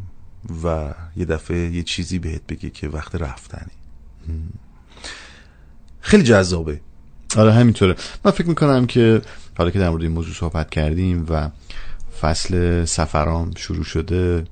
و 0.63 0.93
یه 1.17 1.25
دفعه 1.25 1.57
یه 1.57 1.83
چیزی 1.83 2.19
بهت 2.19 2.41
بگه 2.49 2.69
که 2.69 2.87
وقت 2.87 3.15
رفتنی. 3.15 3.71
خیلی 5.99 6.23
جذابه. 6.23 6.79
آره 7.37 7.53
همینطوره. 7.53 7.95
من 8.25 8.31
فکر 8.31 8.47
می‌کنم 8.47 8.85
که 8.85 9.21
حالا 9.57 9.71
که 9.71 9.79
در 9.79 9.89
مورد 9.89 10.03
این 10.03 10.11
موضوع 10.11 10.33
صحبت 10.33 10.69
کردیم 10.69 11.25
و 11.29 11.49
فصل 12.21 12.85
سفرام 12.85 13.51
شروع 13.55 13.83
شده 13.83 14.45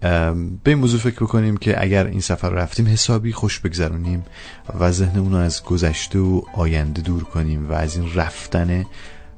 به 0.00 0.66
این 0.66 0.78
موضوع 0.78 1.00
فکر 1.00 1.16
بکنیم 1.16 1.56
که 1.56 1.82
اگر 1.82 2.06
این 2.06 2.20
سفر 2.20 2.50
رفتیم 2.50 2.86
حسابی 2.86 3.32
خوش 3.32 3.60
بگذرونیم 3.60 4.24
و 4.80 4.92
ذهنمون 4.92 5.32
رو 5.32 5.38
از 5.38 5.64
گذشته 5.64 6.18
و 6.18 6.42
آینده 6.54 7.02
دور 7.02 7.24
کنیم 7.24 7.70
و 7.70 7.72
از 7.72 7.96
این 7.96 8.14
رفتن 8.14 8.84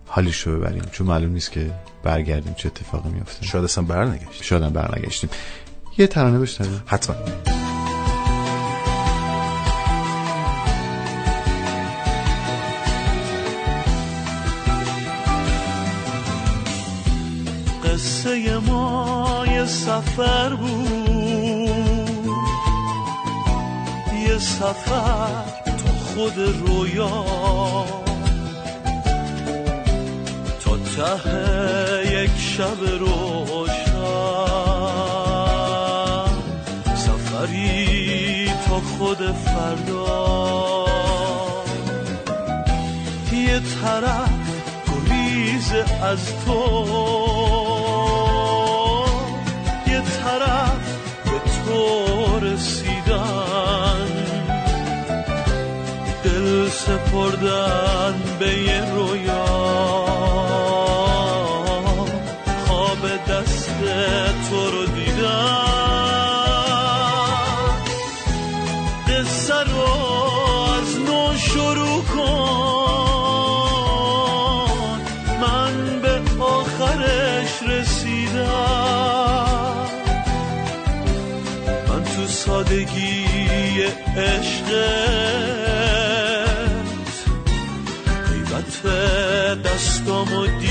حالش 0.08 0.40
رو 0.40 0.58
ببریم. 0.58 0.82
چون 0.92 1.06
معلوم 1.06 1.32
نیست 1.32 1.52
که 1.52 1.70
برگردیم 2.02 2.54
چه 2.54 2.66
اتفاقی 2.66 3.10
میفته. 3.10 3.46
شاید 3.46 3.64
اصلا 3.64 3.84
برنگشت. 3.84 4.42
شاید 4.42 4.62
هم 4.62 4.72
برنگشتیم. 4.72 5.30
یه 5.98 6.06
ترانه 6.06 6.38
بشنویم. 6.38 6.82
حتما. 6.86 7.16
قصه 17.84 18.58
ما 18.58 19.44
یه 19.46 19.66
سفر 19.66 20.54
بود. 20.54 20.88
یه 24.28 24.38
سفر 24.38 25.44
تا 25.64 25.92
خود 25.92 26.38
رویا. 26.38 28.07
ته 30.98 32.02
یک 32.12 32.30
شب 32.38 32.80
روشن. 33.00 33.98
سفری 36.96 38.46
تا 38.68 38.80
خود 38.80 39.18
فردا. 39.32 40.86
یه 43.32 43.60
طرف 43.82 44.30
گریز 44.88 45.72
از 46.02 46.18
تو. 46.44 46.60
یه 49.86 50.00
طرف 50.00 50.86
به 51.24 51.38
تو 51.54 51.80
رسیدن. 52.46 54.08
دل 56.24 56.68
سپردن 56.68 58.14
به 58.38 58.48
یه 58.58 58.80
رویا. 58.94 59.47
عشقت 84.18 84.78
قیمت 88.28 88.82
دستامو 89.64 90.46
دیدم 90.46 90.67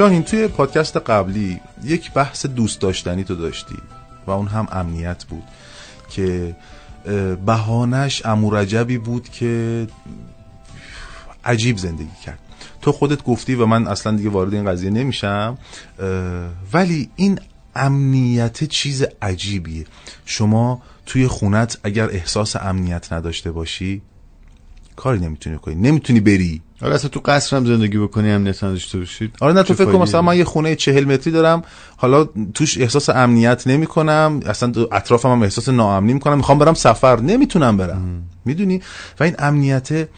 شاهین 0.00 0.22
توی 0.22 0.48
پادکست 0.48 0.96
قبلی 0.96 1.60
یک 1.84 2.12
بحث 2.12 2.46
دوست 2.46 2.80
داشتنی 2.80 3.24
تو 3.24 3.34
داشتی 3.34 3.74
و 4.26 4.30
اون 4.30 4.46
هم 4.46 4.68
امنیت 4.72 5.24
بود 5.24 5.42
که 6.10 6.56
بهانش 7.46 8.26
امورجبی 8.26 8.98
بود 8.98 9.28
که 9.28 9.86
عجیب 11.44 11.76
زندگی 11.76 12.16
کرد. 12.24 12.38
تو 12.82 12.92
خودت 12.92 13.24
گفتی 13.24 13.54
و 13.54 13.66
من 13.66 13.88
اصلا 13.88 14.16
دیگه 14.16 14.30
وارد 14.30 14.54
این 14.54 14.64
قضیه 14.64 14.90
نمیشم 14.90 15.58
ولی 16.72 17.10
این 17.16 17.38
امنیت 17.76 18.64
چیز 18.64 19.04
عجیبیه. 19.22 19.86
شما 20.24 20.82
توی 21.06 21.26
خونت 21.26 21.78
اگر 21.82 22.10
احساس 22.10 22.56
امنیت 22.56 23.12
نداشته 23.12 23.50
باشی 23.52 24.02
کاری 25.00 25.18
نمی‌تونی 25.18 25.58
کنی. 25.58 25.74
نمی‌تونی 25.74 26.20
بری. 26.20 26.62
آره 26.82 26.94
اصلا 26.94 27.08
تو 27.08 27.20
قصر 27.24 27.56
هم 27.56 27.66
زندگی 27.66 27.98
بکنی 27.98 28.30
امنیت 28.30 28.64
نداشته 28.64 28.98
باشید 28.98 29.36
آره 29.40 29.52
نه 29.52 29.62
تو 29.62 29.74
فکر 29.74 29.92
کن 29.92 29.98
مثلا 29.98 30.22
من 30.22 30.38
یه 30.38 30.44
خونه 30.44 30.76
چهل 30.76 31.04
متری 31.04 31.32
دارم 31.32 31.62
حالا 31.96 32.24
توش 32.54 32.78
احساس 32.78 33.08
امنیت 33.08 33.66
نمی 33.66 33.86
کنم 33.86 34.40
اصلا 34.46 34.70
تو 34.70 34.88
اطرافم 34.92 35.28
هم 35.28 35.42
احساس 35.42 35.68
ناامنی 35.68 36.12
می‌کنم 36.12 36.36
می‌خوام 36.36 36.58
برم 36.58 36.74
سفر 36.74 37.20
نمی‌تونم 37.20 37.76
برم. 37.76 38.22
می‌دونی؟ 38.44 38.82
و 39.20 39.24
این 39.24 39.34
امنیت 39.38 40.08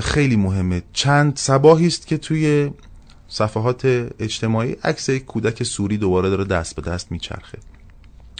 خیلی 0.00 0.36
مهمه. 0.36 0.82
چند 0.92 1.36
سباهی 1.36 1.86
است 1.86 2.06
که 2.06 2.18
توی 2.18 2.70
صفحات 3.28 3.86
اجتماعی 4.18 4.76
عکس 4.84 5.08
یک 5.08 5.24
کودک 5.24 5.62
سوری 5.62 5.98
دوباره 5.98 6.30
داره 6.30 6.44
دست 6.44 6.76
به 6.76 6.82
دست 6.82 7.12
میچرخه. 7.12 7.58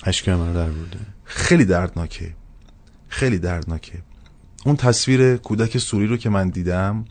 اشکم 0.05 0.47
رو 0.47 0.55
در 0.55 0.71
بوده 0.71 0.99
خیلی 1.25 1.65
دردناکه. 1.65 2.35
خیلی 3.09 3.39
دردناکه. 3.39 3.99
اون 4.67 4.77
تصویر 4.77 5.37
کودک 5.37 5.79
سوری 5.79 6.07
رو 6.07 6.17
که 6.17 6.31
من 6.31 6.49
دیدم 6.49 7.05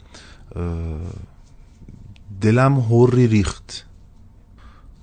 دلم 2.41 2.79
هوری 2.79 3.27
ریخت. 3.27 3.85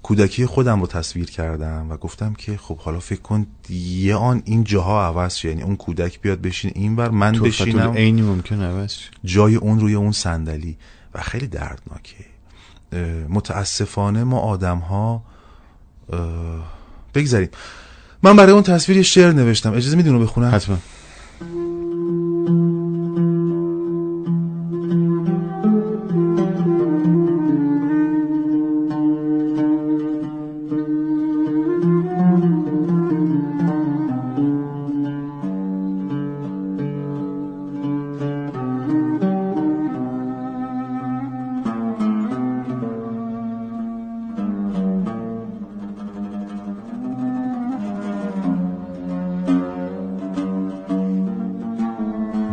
کودکی 0.02 0.46
خودم 0.46 0.80
رو 0.80 0.86
تصویر 0.86 1.30
کردم 1.30 1.90
و 1.90 1.96
گفتم 1.96 2.34
که 2.34 2.56
خب 2.56 2.78
حالا 2.78 3.00
فکر 3.00 3.20
کن 3.20 3.46
یه 3.68 4.14
آن 4.14 4.42
این 4.44 4.64
جاها 4.64 5.06
عوض 5.06 5.34
شه. 5.34 5.48
یعنی 5.48 5.62
اون 5.62 5.76
کودک 5.76 6.20
بیاد 6.20 6.40
بشین 6.40 6.72
این 6.74 6.96
بر 6.96 7.10
من 7.10 7.32
بشینم. 7.32 7.92
عینی 7.92 8.22
ممکن 8.22 8.60
عوض 8.60 8.92
شه. 8.92 9.10
جای 9.24 9.54
اون 9.54 9.80
روی 9.80 9.94
اون 9.94 10.12
صندلی. 10.12 10.76
و 11.14 11.20
خیلی 11.20 11.46
دردناکه. 11.46 12.24
متاسفانه 13.28 14.24
ما 14.24 14.38
آدم 14.38 14.78
ها 14.78 15.24
بگذاریم. 17.14 17.48
من 18.22 18.36
برای 18.36 18.52
اون 18.52 18.62
تصویر 18.62 18.96
یه 18.96 19.02
شعر 19.02 19.32
نوشتم. 19.32 19.72
اجازه 19.72 19.96
میدین 19.96 20.12
رو 20.12 20.20
بخونم؟ 20.20 20.50
حتما. 20.54 20.78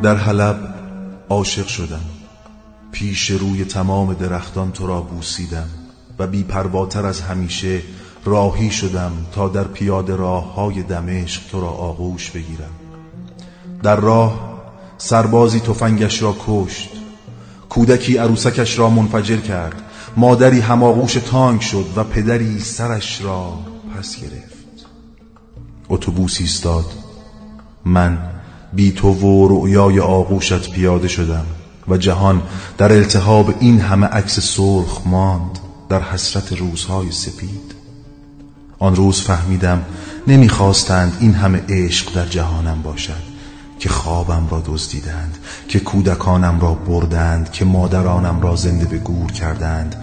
در 0.05 0.15
حلب 0.15 0.57
عاشق 1.29 1.67
شدم. 1.67 2.05
پیش 2.91 3.29
روی 3.29 3.65
تمام 3.65 4.13
درختان 4.13 4.71
تو 4.71 4.87
را 4.87 5.01
بوسیدم 5.01 5.67
و 6.19 6.27
بی 6.27 6.43
پرواتر 6.43 7.05
از 7.05 7.21
همیشه 7.21 7.81
راهی 8.25 8.71
شدم 8.71 9.11
تا 9.31 9.47
در 9.47 9.63
پیاده 9.63 10.15
راه 10.15 10.53
های 10.53 10.83
دمشق 10.83 11.41
تو 11.51 11.61
را 11.61 11.67
آغوش 11.67 12.31
بگیرم. 12.31 12.71
در 13.83 13.95
راه 13.95 14.61
سربازی 14.97 15.59
تفنگش 15.59 16.21
را 16.21 16.35
کشت. 16.47 16.89
کودکی 17.69 18.17
عروسکش 18.17 18.79
را 18.79 18.89
منفجر 18.89 19.37
کرد. 19.37 19.81
مادری 20.17 20.59
هماغوش 20.59 21.13
تانک 21.13 21.63
شد 21.63 21.85
و 21.95 22.03
پدری 22.03 22.59
سرش 22.59 23.21
را 23.21 23.59
پس 23.95 24.21
گرفت. 24.21 24.85
اتوبوس 25.89 26.41
ایستاد. 26.41 26.85
من 27.85 28.34
بی 28.75 28.91
تو 28.91 29.13
و 29.13 29.47
رؤیای 29.47 29.99
آغوشت 29.99 30.71
پیاده 30.71 31.07
شدم 31.07 31.45
و 31.87 31.97
جهان 31.97 32.41
در 32.77 32.91
التهاب 32.91 33.53
این 33.59 33.79
همه 33.79 34.07
عکس 34.07 34.39
سرخ 34.39 35.01
ماند 35.05 35.59
در 35.89 36.01
حسرت 36.01 36.53
روزهای 36.53 37.11
سپید. 37.11 37.75
آن 38.79 38.95
روز 38.95 39.21
فهمیدم 39.21 39.81
نمی‌خواستند 40.27 41.17
این 41.19 41.33
همه 41.33 41.61
عشق 41.69 42.13
در 42.13 42.25
جهانم 42.25 42.81
باشد 42.81 43.35
که 43.79 43.89
خوابم 43.89 44.47
را 44.51 44.63
دزدیدند 44.65 45.37
که 45.67 45.79
کودکانم 45.79 46.59
را 46.59 46.73
بردند 46.73 47.51
که 47.51 47.65
مادرانم 47.65 48.41
را 48.41 48.55
زنده 48.55 48.85
به 48.85 48.97
گور 48.97 49.31
کردند 49.31 49.95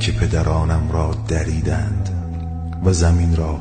که 0.00 0.12
پدرانم 0.12 0.90
را 0.92 1.14
دریدند 1.28 2.08
و 2.84 2.92
زمین 2.92 3.36
را 3.36 3.58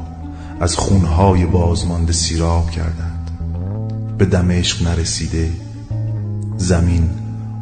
از 0.60 0.76
خونهای 0.76 1.46
بازمانده 1.46 2.14
سیراب 2.14 2.70
کردند. 2.70 3.17
به 4.18 4.26
دمشق 4.26 4.88
نرسیده 4.88 5.50
زمین 6.58 7.10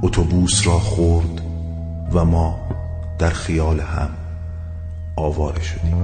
اتوبوس 0.01 0.67
را 0.67 0.79
خورد 0.79 1.41
و 2.13 2.25
ما 2.25 2.59
در 3.19 3.29
خیال 3.29 3.79
هم 3.79 4.09
آواره 5.15 5.61
شدیم. 5.61 5.95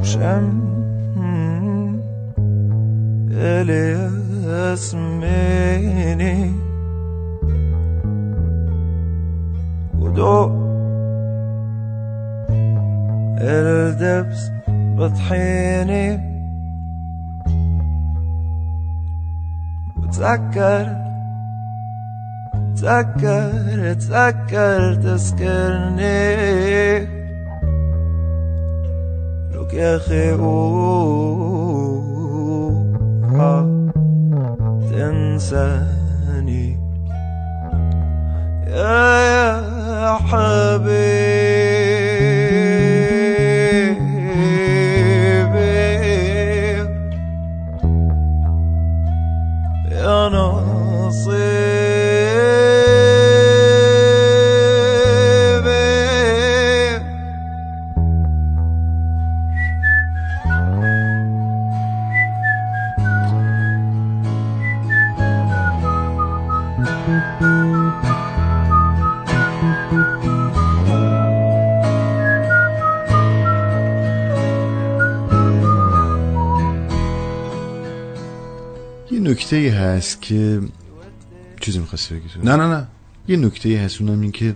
الاسميني 4.61 5.41
ودو 9.99 10.61
الدبس 13.41 14.51
بطحيني 14.97 16.30
وتذكر 20.11 20.85
تذكر 22.75 23.93
تذكر 23.93 24.95
تذكرني. 24.95 26.31
لك 29.51 29.73
يا 29.73 29.95
أخي 29.95 30.31
اوعى 30.33 30.91
تنساني. 34.91 36.67
يا 38.67 39.07
يا 39.31 40.13
حبيبي. 40.13 41.50
نکته 79.53 79.71
هست 79.71 80.21
که 80.21 80.61
چیزی 81.61 81.79
می‌خواستی 81.79 82.15
بگی 82.15 82.29
تو؟ 82.29 82.39
نه 82.43 82.55
نه 82.55 82.67
نه. 82.67 82.87
یه 83.27 83.37
نکته 83.37 83.79
هست 83.79 84.01
اونم 84.01 84.21
این 84.21 84.31
که 84.31 84.55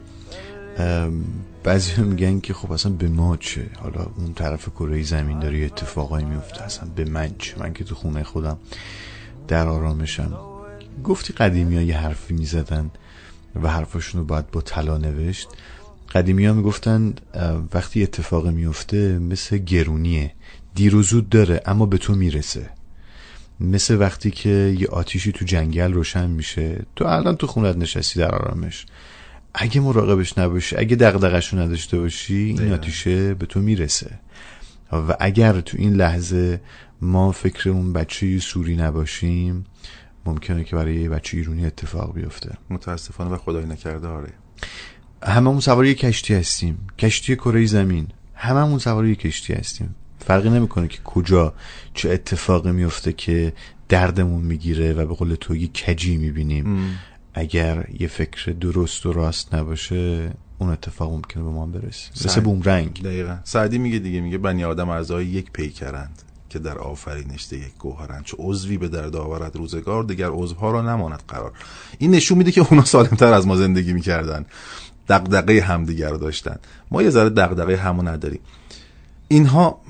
بعضی 1.63 2.01
میگن 2.01 2.39
که 2.39 2.53
خب 2.53 2.71
اصلا 2.71 2.91
به 2.91 3.07
ما 3.07 3.37
چه؟ 3.37 3.69
حالا 3.79 4.07
اون 4.17 4.33
طرف 4.33 4.69
کره 4.69 5.03
زمین 5.03 5.39
داره 5.39 5.59
یه 5.59 5.65
اتفاقایی 5.65 6.25
میفته 6.25 6.63
اصلا 6.63 6.89
به 6.95 7.05
من 7.05 7.31
چه؟ 7.39 7.59
من 7.59 7.73
که 7.73 7.83
تو 7.83 7.95
خونه 7.95 8.23
خودم 8.23 8.57
در 9.47 9.67
آرامشم. 9.67 10.33
گفتی 11.03 11.33
قدیمی 11.33 11.75
ها 11.75 11.81
یه 11.81 11.97
حرفی 11.97 12.33
می‌زدن 12.33 12.91
و 13.63 13.69
حرفاشون 13.69 14.21
رو 14.21 14.27
باید 14.27 14.51
با 14.51 14.61
طلا 14.61 14.97
نوشت. 14.97 15.47
قدیمی 16.13 16.45
ها 16.45 16.53
می‌گفتن 16.53 17.13
وقتی 17.73 18.03
اتفاق 18.03 18.47
میفته 18.47 19.19
مثل 19.19 19.57
گرونیه. 19.57 20.31
دیر 20.75 20.95
و 20.95 21.03
زود 21.03 21.29
داره 21.29 21.61
اما 21.65 21.85
به 21.85 21.97
تو 21.97 22.15
می‌رسه. 22.15 22.69
مثل 23.59 23.99
وقتی 23.99 24.31
که 24.31 24.75
یه 24.79 24.87
آتیشی 24.87 25.31
تو 25.31 25.45
جنگل 25.45 25.93
روشن 25.93 26.29
میشه 26.29 26.85
تو 26.95 27.05
الان 27.05 27.35
تو 27.35 27.47
خونت 27.47 27.77
نشستی 27.77 28.19
در 28.19 28.35
آرامش. 28.35 28.85
اگه 29.53 29.81
مراقبش 29.81 30.37
نباشی 30.37 30.75
اگه 30.75 30.95
دغدغش 30.95 31.53
رو 31.53 31.59
نداشته 31.59 31.99
باشی 31.99 32.35
این. 32.35 32.73
آتیشه 32.73 33.33
به 33.33 33.45
تو 33.45 33.59
می‌رسه. 33.59 34.19
و 34.91 35.15
اگر 35.19 35.61
تو 35.61 35.77
این 35.79 35.93
لحظه 35.93 36.61
ما 37.01 37.31
فکر 37.31 37.69
اون 37.69 37.93
بچه 37.93 38.39
سوری 38.39 38.75
نباشیم 38.75 39.65
ممکنه 40.25 40.63
که 40.63 40.75
برای 40.75 40.95
یه 40.95 41.09
بچه 41.09 41.37
ایرونی 41.37 41.65
اتفاق 41.65 42.13
بیفته. 42.13 42.57
متاسفانه 42.69 43.29
و 43.29 43.37
خدای 43.37 43.65
نکرده 43.65 44.07
آره. 44.07 44.33
هممون 45.23 45.59
سوار 45.59 45.85
یه 45.85 45.93
کشتی 45.93 46.33
هستیم. 46.33 46.87
کشتی 46.99 47.35
کره 47.35 47.65
زمین. 47.65 48.07
هممون 48.33 48.79
سوار 48.79 49.05
یه 49.05 49.15
کشتی 49.15 49.53
هستیم. 49.53 49.95
فرقی 50.19 50.49
نمی‌کنه 50.49 50.87
که 50.87 50.97
کجا 51.03 51.53
چه 51.93 52.09
اتفاقی 52.09 52.71
میفته 52.71 53.13
که 53.13 53.53
دردمون 53.89 54.43
می‌گیره 54.43 54.93
و 54.93 55.05
به 55.07 55.13
قول 55.13 55.35
تو 55.35 55.55
یه 55.55 55.67
کجی 55.67 56.17
می‌بینیم. 56.17 56.97
اگر 57.33 57.87
یه 57.99 58.07
فکر 58.07 58.51
درست 58.51 59.05
و 59.05 59.13
راست 59.13 59.55
نباشه 59.55 60.31
اون 60.59 60.69
اتفاق 60.69 61.11
ممکنه 61.11 61.43
به 61.43 61.49
ما 61.49 61.65
برسه. 61.65 62.11
مثل 62.15 62.29
سعی. 62.29 62.43
بومرنگ. 62.43 63.01
دقیقا. 63.03 63.37
سعدی 63.43 63.77
میگه 63.77 63.99
دیگه 63.99 64.21
میگه 64.21 64.37
بنی 64.37 64.63
آدم 64.63 64.89
اعضای 64.89 65.25
یک 65.25 65.51
پیکرند 65.51 66.21
که 66.49 66.59
در 66.59 66.77
آفرینش 66.77 67.53
یک 67.53 67.73
گوهرند. 67.79 68.25
چه 68.25 68.37
عضوی 68.39 68.77
به 68.77 68.87
درد 68.87 69.15
آورد 69.15 69.55
روزگار 69.55 70.03
دیگر 70.03 70.29
عضوها 70.29 70.71
را 70.71 70.81
نماند 70.81 71.23
قرار. 71.27 71.51
این 71.97 72.11
نشون 72.11 72.37
میده 72.37 72.51
که 72.51 72.61
اونا 72.69 72.85
سالمتر 72.85 73.33
از 73.33 73.47
ما 73.47 73.55
زندگی 73.55 73.93
می‌کردن. 73.93 74.45
دغدغه 75.09 75.61
همدیگر 75.61 76.09
رو 76.09 76.17
داشتن. 76.17 76.55
ما 76.91 77.01
یه 77.01 77.09
ذره 77.09 77.29
دغدغه 77.29 77.77
همو 77.77 78.01
نداریم. 78.01 78.39
اینها 79.27 79.81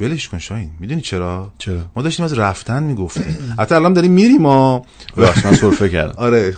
ولش 0.00 0.28
کن 0.28 0.38
شاین 0.38 0.70
می‌دونی 0.80 1.00
چرا؟ 1.00 1.52
چرا؟ 1.58 1.80
ما 1.96 2.02
داشتیم 2.02 2.24
از 2.24 2.38
رفتن 2.38 2.82
می‌گفتیم. 2.82 3.54
حتی 3.58 3.74
الان 3.74 3.92
داریم 3.92 4.12
میریم 4.12 4.42
ما. 4.42 4.86
راست 5.16 5.46
من 5.46 5.54
سرفه 5.54 5.88
کردم. 5.88 6.14
آره 6.16 6.56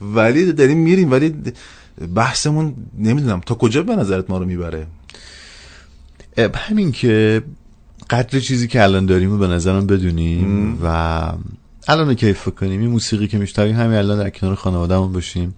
ولی 0.00 0.52
داریم 0.52 0.78
میریم 0.78 1.10
ولی 1.10 1.34
بحثمون 2.14 2.74
نمی‌دونم. 2.98 3.40
تا 3.40 3.54
کجا 3.54 3.82
به 3.82 3.96
نظرت 3.96 4.30
ما 4.30 4.38
رو 4.38 4.44
می‌بره؟ 4.44 4.86
همین 6.54 6.92
که 6.92 7.42
قدر 8.10 8.40
چیزی 8.40 8.68
که 8.68 8.82
الان 8.82 9.06
داریم 9.06 9.30
رو 9.30 9.38
به 9.38 9.46
نظرم 9.46 9.86
بدونیم 9.86 10.78
و 10.84 10.86
الان 11.88 12.14
کیف 12.14 12.48
کنیم. 12.48 12.80
این 12.80 12.90
موسیقی 12.90 13.28
که 13.28 13.38
میشتریم 13.38 13.76
همین 13.76 13.98
الان 13.98 14.18
در 14.18 14.30
کنار 14.30 14.54
خانوادهمون 14.54 15.12
باشیم. 15.12 15.54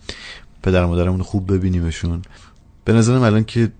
پدر 0.62 0.84
مادرمون 0.84 1.22
خوب 1.22 1.52
ببینیمشون. 1.52 2.22
به 2.84 2.92
نظرم 2.92 3.22
الان 3.22 3.44
که 3.44 3.72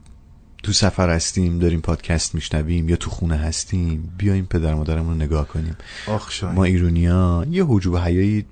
تو 0.66 0.72
سفر 0.72 1.10
هستیم 1.10 1.58
داریم 1.58 1.80
پادکست 1.80 2.34
میشنویم 2.34 2.88
یا 2.88 2.96
تو 2.96 3.10
خونه 3.10 3.36
هستیم 3.36 4.14
بیایم 4.18 4.46
پدر 4.46 4.74
و 4.74 4.76
مادرمون 4.76 5.08
رو 5.08 5.14
نگاه 5.14 5.48
کنیم. 5.48 5.76
آخ 6.06 6.32
شاین 6.32 6.54
ما 6.54 6.64
ایرونیا 6.64 7.46
یه 7.50 7.64
حجوب 7.68 7.96
حیایی 7.96 8.44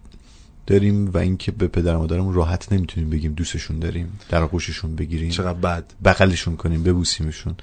داریم 0.67 1.11
و 1.11 1.19
اینکه 1.19 1.53
به 1.53 1.69
پدر 1.69 1.97
و 1.97 1.99
مادرمون 1.99 2.35
راحت 2.35 2.73
نمی‌تونیم 2.73 3.11
بگیم 3.11 3.33
دوستشون 3.33 3.79
داریم 3.79 4.19
در 4.29 4.43
آغوششون 4.43 4.97
بگیریم. 4.97 5.31
چقدر 5.31 5.59
بد. 5.59 5.85
بغلشون 6.05 6.57
کنیم 6.57 6.83
ببوسیمشون. 6.83 7.55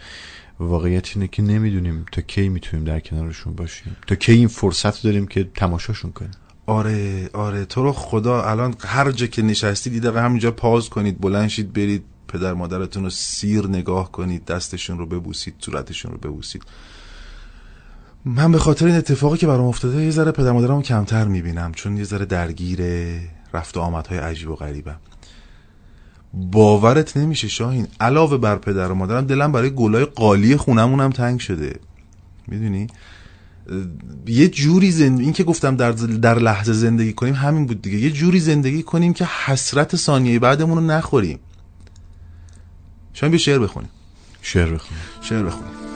واقعیت 0.60 1.16
اینه 1.16 1.28
که 1.28 1.42
نمی‌دونیم 1.42 2.06
تا 2.12 2.22
کی 2.22 2.50
می‌تونیم 2.50 2.86
در 2.86 3.00
کنارشون 3.00 3.54
باشیم. 3.54 3.96
تا 4.08 4.16
کی 4.16 4.32
این 4.32 4.48
فرصت 4.48 5.04
داریم 5.04 5.28
که 5.28 5.50
تماشاشون 5.56 6.12
کنیم. 6.12 6.32
آره 6.66 7.30
آره. 7.34 7.66
تو 7.66 7.84
رو 7.84 7.92
خدا 7.92 8.44
الان 8.44 8.76
هر 8.80 9.12
جا 9.12 9.28
که 9.28 9.42
نشستی 9.42 9.90
دیده 9.90 10.22
همینجا 10.22 10.52
پاز 10.52 10.90
کنید 10.90 11.22
بلند 11.22 11.48
شید 11.48 11.74
برید. 11.74 12.04
پدر 12.34 12.54
مادرتون 12.54 13.04
رو 13.04 13.10
سیر 13.10 13.68
نگاه 13.68 14.12
کنید 14.12 14.46
دستشون 14.46 14.98
رو 14.98 15.06
ببوسید 15.06 15.56
صورتشون 15.60 16.12
رو 16.12 16.18
ببوسید. 16.18 16.64
من 18.26 18.52
به 18.52 18.60
خاطر 18.60 18.86
این 18.86 18.96
اتفاقی 18.96 19.38
که 19.38 19.48
برام 19.48 19.66
افتاده 19.66 20.04
یه 20.04 20.12
ذره 20.12 20.32
پدر 20.32 20.52
مادرمو 20.52 20.82
کمتر 20.82 21.28
می‌بینم 21.28 21.72
چون 21.72 21.98
یه 21.98 22.04
ذره 22.04 22.26
درگیر 22.26 22.80
رفت 23.54 23.78
و 23.78 23.80
آمدهای 23.80 24.20
عجیب 24.20 24.50
و 24.50 24.56
غریبم. 24.56 25.00
باورت 26.34 27.18
نمیشه 27.18 27.48
شاهین 27.48 27.88
علاوه 28.00 28.38
بر 28.38 28.56
پدر 28.56 28.92
و 28.92 28.96
مادرم 28.96 29.26
دلم 29.26 29.52
برای 29.52 29.70
گلای 29.70 30.06
قالی 30.06 30.58
خونمونم 30.58 31.10
تنگ 31.10 31.40
شده. 31.40 31.80
می‌دونی؟ 32.48 32.88
یه 34.28 34.48
جوری 34.48 34.92
زندگی 34.92 35.24
این 35.24 35.34
که 35.34 35.44
گفتم 35.44 35.76
در, 35.76 35.92
در 35.92 36.40
لحظه 36.40 36.74
زندگی 36.74 37.14
کنیم 37.14 37.34
همین 37.34 37.66
بود 37.66 37.82
دیگه. 37.82 37.98
یه 37.98 38.12
جوری 38.12 38.40
زندگی 38.40 38.84
کنیم 38.84 39.14
که 39.14 39.26
حسرت 39.46 39.96
ثانیه 39.96 40.40
بعدمون 40.40 40.78
رو 40.78 40.84
نخوریم. 40.84 41.40
شاید 43.14 43.32
بیا 43.32 43.40
شعر 43.40 43.60
بخونیم. 43.60 43.90
شعر 44.42 44.74
بخونیم. 44.74 45.04
شعر 45.22 45.44
بخونیم. 45.44 45.91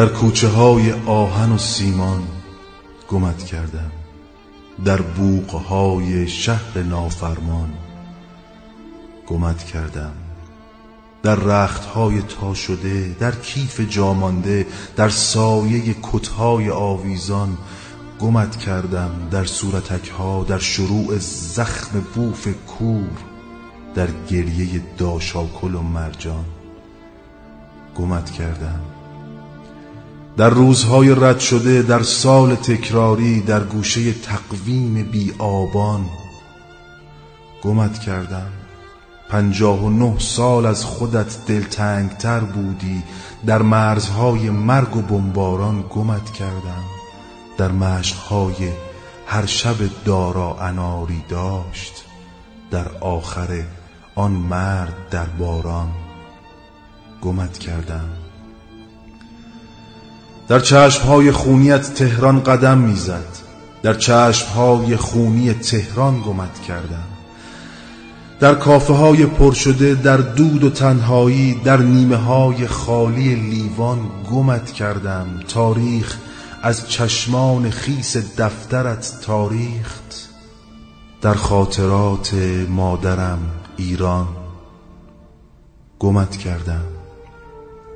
در 0.00 0.08
کوچه 0.08 0.48
های 0.48 0.92
آهن 0.92 1.52
و 1.52 1.58
سیمان 1.58 2.22
گمت 3.08 3.44
کردم 3.44 3.92
در 4.84 5.00
بوق 5.00 5.50
های 5.50 6.28
شهر 6.28 6.78
نافرمان 6.78 7.70
گمت 9.26 9.64
کردم 9.64 10.12
در 11.22 11.34
رخت 11.34 11.84
های 11.84 12.22
تا 12.22 12.54
شده 12.54 13.16
در 13.20 13.30
کیف 13.30 13.80
جامانده 13.80 14.66
در 14.96 15.08
سایه 15.08 15.96
کتهای 16.02 16.70
آویزان 16.70 17.58
گمت 18.20 18.56
کردم 18.56 19.28
در 19.30 19.44
صورتک 19.44 20.08
ها 20.08 20.44
در 20.44 20.58
شروع 20.58 21.18
زخم 21.18 22.00
بوف 22.14 22.48
کور 22.66 23.18
در 23.94 24.08
گریه 24.30 24.82
داشاکل 24.98 25.74
و 25.74 25.82
مرجان 25.82 26.44
گمت 27.96 28.30
کردم. 28.30 28.99
در 30.40 30.50
روزهای 30.50 31.14
رد 31.14 31.38
شده 31.38 31.82
در 31.82 32.02
سال 32.02 32.54
تکراری 32.54 33.40
در 33.40 33.64
گوشه 33.64 34.12
تقویم 34.12 35.02
بی 35.02 35.34
آبان 35.38 36.06
گمت 37.62 37.98
کردم. 37.98 38.46
پنجاه 39.28 39.84
و 39.84 39.90
نه 39.90 40.18
سال 40.18 40.66
از 40.66 40.84
خودت 40.84 41.46
دلتنگتر 41.46 42.40
بودی. 42.40 43.02
در 43.46 43.62
مرزهای 43.62 44.50
مرگ 44.50 44.96
و 44.96 45.02
بمباران 45.02 45.84
گمت 45.90 46.30
کردم. 46.30 46.84
در 47.58 47.72
مشقهای 47.72 48.72
هر 49.26 49.46
شب 49.46 49.76
دارا 50.04 50.56
اناری 50.60 51.24
داشت. 51.28 52.04
در 52.70 52.88
آخر 53.00 53.62
آن 54.14 54.32
مرد 54.32 54.94
در 55.10 55.26
باران 55.26 55.90
گمت 57.22 57.58
کردم. 57.58 58.19
در 60.50 60.60
چشمهای 60.60 61.32
خونیت 61.32 61.94
تهران 61.94 62.42
قدم 62.42 62.78
می‌زد. 62.78 63.24
در 63.82 63.94
چشمهای 63.94 64.96
خونی 64.96 65.52
تهران 65.52 66.20
گمت 66.20 66.60
کردم. 66.60 67.06
در 68.40 68.54
کافه 68.54 68.92
های 68.92 69.26
پر 69.26 69.52
شده 69.52 69.94
در 69.94 70.16
دود 70.16 70.64
و 70.64 70.70
تنهایی 70.70 71.54
در 71.54 71.76
نیمه 71.76 72.16
های 72.16 72.66
خالی 72.66 73.34
لیوان 73.34 73.98
گمت 74.30 74.72
کردم. 74.72 75.26
تاریخ 75.48 76.16
از 76.62 76.88
چشمان 76.88 77.70
خیس 77.70 78.16
دفترت 78.16 79.12
تاریخت. 79.22 80.28
در 81.20 81.34
خاطرات 81.34 82.34
مادرم 82.68 83.38
ایران 83.76 84.28
گمت 85.98 86.36
کردم. 86.36 86.99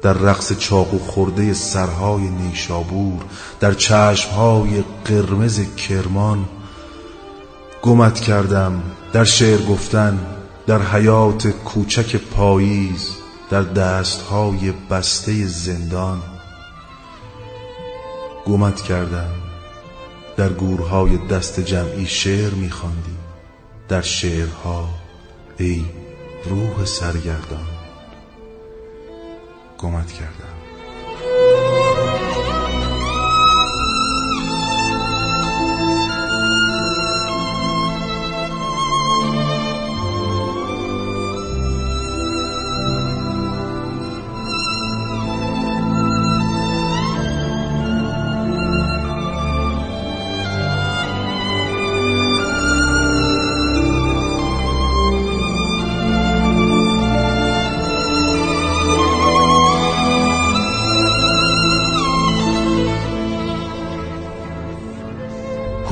در 0.04 0.12
رقص 0.12 0.52
چاقو 0.52 0.98
خورده 0.98 1.54
سرهای 1.54 2.28
نیشابور 2.28 3.22
در 3.60 3.74
چشمهای 3.74 4.84
قرمز 5.04 5.60
کرمان 5.76 6.44
گمت 7.82 8.20
کردم 8.20 8.82
در 9.12 9.24
شعر 9.24 9.58
گفتن 9.62 10.18
در 10.66 10.82
حیات 10.82 11.48
کوچک 11.48 12.16
پاییز 12.16 13.08
در 13.50 13.62
دستهای 13.62 14.72
بسته 14.90 15.46
زندان 15.46 16.22
گمت 18.46 18.82
کردم. 18.82 19.30
در 20.36 20.48
گورهای 20.48 21.16
دست 21.16 21.60
جمعی 21.60 22.06
شعر 22.06 22.54
میخواندی 22.54 23.16
در 23.88 24.02
شعرها 24.02 24.88
ای 25.58 25.84
روح 26.44 26.84
سرگردان. 26.84 27.73
گمت 29.78 30.12
کردم. 30.12 30.53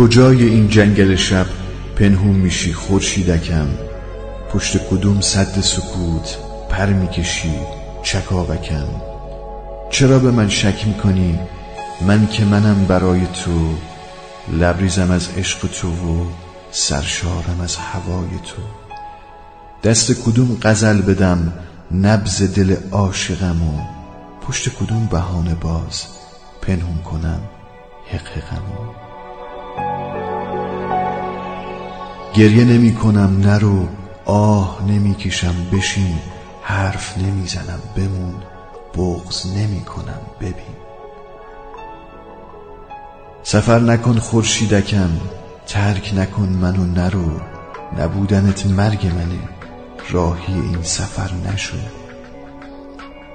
کجای 0.03 0.45
این 0.45 0.69
جنگل 0.69 1.17
شب 1.17 1.47
پنهون 1.97 2.37
میشی 2.37 2.73
خورشیدکم؟ 2.73 3.67
پشت 4.51 4.89
کدوم 4.89 5.21
صد 5.21 5.61
سکوت 5.61 6.37
پر 6.71 6.87
می‌کشی 6.87 7.55
چکاوکم؟ 8.03 8.87
چرا 9.91 10.19
به 10.19 10.31
من 10.31 10.49
شک 10.49 10.87
می‌کنی؟ 10.87 11.39
من 12.07 12.27
که 12.27 12.45
منم 12.45 12.85
برای 12.85 13.21
تو 13.27 13.75
لبریزم 14.53 15.11
از 15.11 15.29
عشق 15.37 15.67
تو 15.67 15.89
و 15.89 16.27
سرشارم 16.71 17.61
از 17.63 17.77
هوای 17.77 18.29
تو. 18.29 18.63
دست 19.83 20.13
کدوم 20.13 20.59
غزل 20.63 21.01
بدم 21.01 21.53
نبز 21.93 22.55
دل 22.55 22.77
عاشقم 22.93 23.63
و 23.63 23.81
پشت 24.47 24.69
کدوم 24.69 25.07
بهانه 25.07 25.55
باز 25.55 26.07
پنهون 26.63 26.99
کنم 26.99 27.41
حقحقمو 28.11 29.12
گریه 32.35 32.65
نمی 32.65 32.95
کنم 32.95 33.41
نرو 33.41 33.89
آه 34.25 34.85
نمی 34.89 35.15
کشم 35.15 35.55
بشین 35.73 36.19
حرف 36.63 37.19
نمی 37.19 37.47
زنم 37.47 37.81
بمون 37.97 38.35
بغز 38.95 39.47
نمی 39.47 39.81
کنم 39.81 40.21
ببین. 40.41 40.77
سفر 43.43 43.79
نکن 43.79 44.19
خورشیدکم 44.19 45.11
ترک 45.67 46.13
نکن 46.17 46.49
منو 46.49 46.85
نرو 46.85 47.41
نبودنت 47.99 48.67
مرگ 48.67 49.07
منه 49.07 49.49
راهی 50.11 50.55
این 50.55 50.83
سفر 50.83 51.31
نشو. 51.53 51.77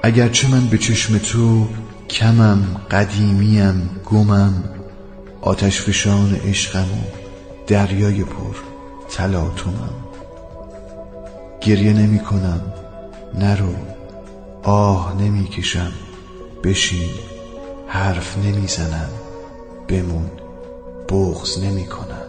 اگرچه 0.03 0.47
من 0.47 0.67
به 0.67 0.77
چشم 0.77 1.17
تو 1.17 1.67
کمم 2.10 2.63
قدیمیم 2.91 3.89
گمم 4.05 4.63
آتش 5.41 5.81
فشان 5.81 6.36
عشقم 6.36 6.81
و 6.81 7.03
دریای 7.67 8.23
پر. 8.23 8.76
تلاطمم 9.09 9.93
گریه 11.61 11.93
نمی 11.93 12.19
کنم. 12.19 12.73
نرو. 13.33 13.75
آه 14.63 15.15
نمی 15.21 15.47
کشم. 15.47 15.91
بشین. 16.63 17.09
حرف 17.87 18.37
نمی 18.37 18.67
زنم. 18.67 19.09
بمون. 19.87 20.31
بغز 21.09 21.63
نمی 21.63 21.85
کنم. 21.85 22.27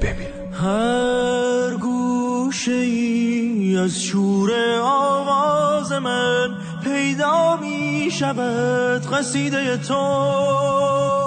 ببین. 0.00 0.52
هر 0.52 1.76
گوشه 1.76 2.72
ای 2.72 3.78
از 3.84 4.02
شور 4.02 4.50
آواز 4.82 5.92
من 5.92 6.48
پیدا 6.84 7.56
می 7.56 8.08
شود. 8.12 9.06
قصیده 9.12 9.76
تو. 9.76 11.25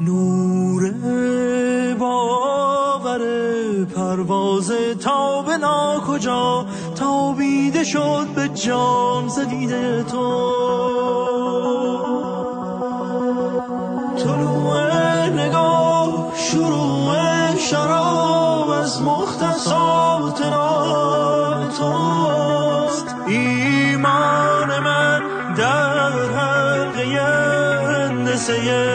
نور 0.00 0.90
باور 1.98 3.20
پرواز 3.84 4.72
تا 5.00 5.42
به 5.42 5.56
کجا 6.08 6.66
تابیده 6.94 7.84
شد 7.84 8.26
به 8.34 8.48
جام 8.48 9.28
زدیده 9.28 10.02
تو. 10.02 10.50
طلوع 14.18 15.26
نگاه 15.26 16.32
شروع 16.36 17.56
شراب 17.56 18.70
از 18.70 19.02
مختصات 19.02 20.40
نام 20.42 21.68
توست. 21.68 23.14
ایمان 23.26 24.78
من 24.80 25.22
در 25.56 26.12
حلقه 26.12 27.20
اندسه 28.00 28.89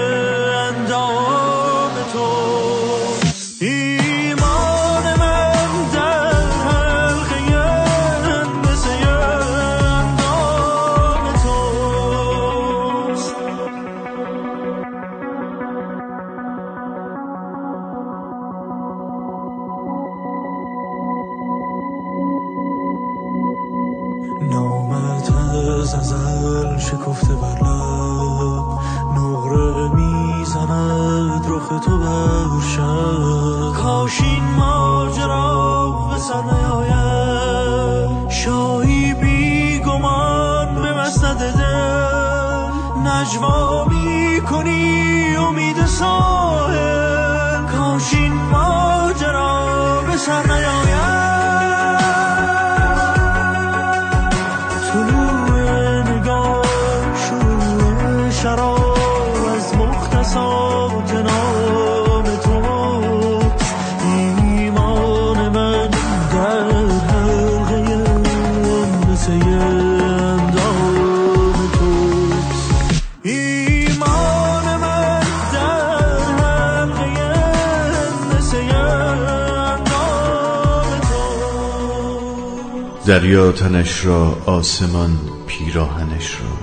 دریا 83.05 83.51
تنش 83.51 84.05
را 84.05 84.37
آسمان 84.45 85.19
پیراهنش 85.47 86.41
را 86.41 86.57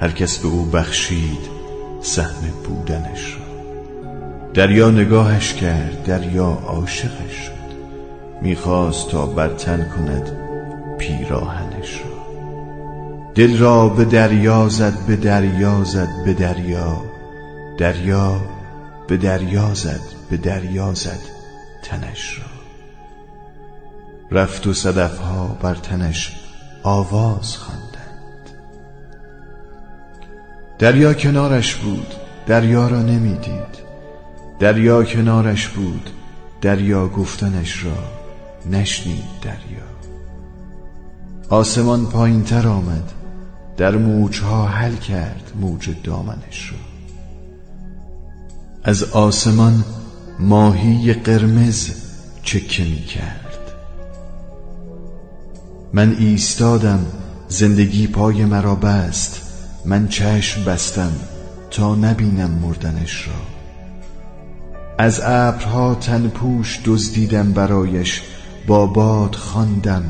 هر 0.00 0.10
کس 0.10 0.38
به 0.38 0.48
او 0.48 0.64
بخشید 0.64 1.48
سهم 2.02 2.48
بودنش 2.64 3.36
را. 3.36 3.72
دریا 4.54 4.90
نگاهش 4.90 5.54
کرد 5.54 6.04
دریا 6.04 6.58
عاشقش 6.66 7.32
شد. 7.32 7.68
می‌خواست 8.42 9.10
تا 9.10 9.26
برتن 9.26 9.88
کند 9.88 10.32
پیراهنش 10.98 12.00
را. 12.04 12.18
دل 13.34 13.58
را 13.58 13.88
به 13.88 14.04
دریا 14.04 14.68
زد 14.68 15.06
به 15.06 15.16
دریا 15.16 15.84
زد 15.84 16.24
به 16.24 16.34
دریا. 16.34 17.04
دریا 17.78 18.40
به 19.08 19.16
دریا 19.16 19.74
زد 19.74 20.02
به 20.30 20.36
دریا 20.36 20.94
زد 20.94 21.20
تنش 21.82 22.38
را. 22.38 22.47
رفت 24.30 24.66
و 24.66 24.72
صدفها 24.72 25.58
بر 25.62 25.74
تنش 25.74 26.32
آواز 26.82 27.56
خواندند. 27.56 28.50
دریا 30.78 31.14
کنارش 31.14 31.74
بود 31.74 32.14
دریا 32.46 32.88
را 32.88 33.02
نمی‌دید. 33.02 33.88
دریا 34.58 35.04
کنارش 35.04 35.68
بود 35.68 36.10
دریا 36.60 37.08
گفتنش 37.08 37.84
را 37.84 37.98
نشنید 38.70 39.24
دریا. 39.42 39.88
آسمان 41.48 42.06
پایین 42.06 42.44
تر 42.44 42.68
آمد 42.68 43.12
در 43.76 43.96
موجها 43.96 44.66
حل 44.66 44.96
کرد 44.96 45.52
موج 45.60 45.90
دامنش 46.04 46.72
را. 46.72 46.78
از 48.84 49.02
آسمان 49.02 49.84
ماهی 50.38 51.12
قرمز 51.12 51.90
چکه 52.42 52.84
می 52.84 53.04
کرد 53.04 53.47
من 55.92 56.16
ایستادم 56.18 57.06
زندگی 57.48 58.06
پای 58.06 58.44
مرا 58.44 58.74
بست 58.74 59.40
من 59.84 60.08
چشم 60.08 60.64
بستم 60.64 61.12
تا 61.70 61.94
نبینم 61.94 62.50
مردنش 62.50 63.28
را. 63.28 63.34
از 64.98 65.20
ابرها 65.24 65.94
تن 65.94 66.28
پوش 66.28 66.80
دزدیدم 66.84 67.52
برایش 67.52 68.22
با 68.66 68.86
باد 68.86 69.34
خواندم 69.34 70.04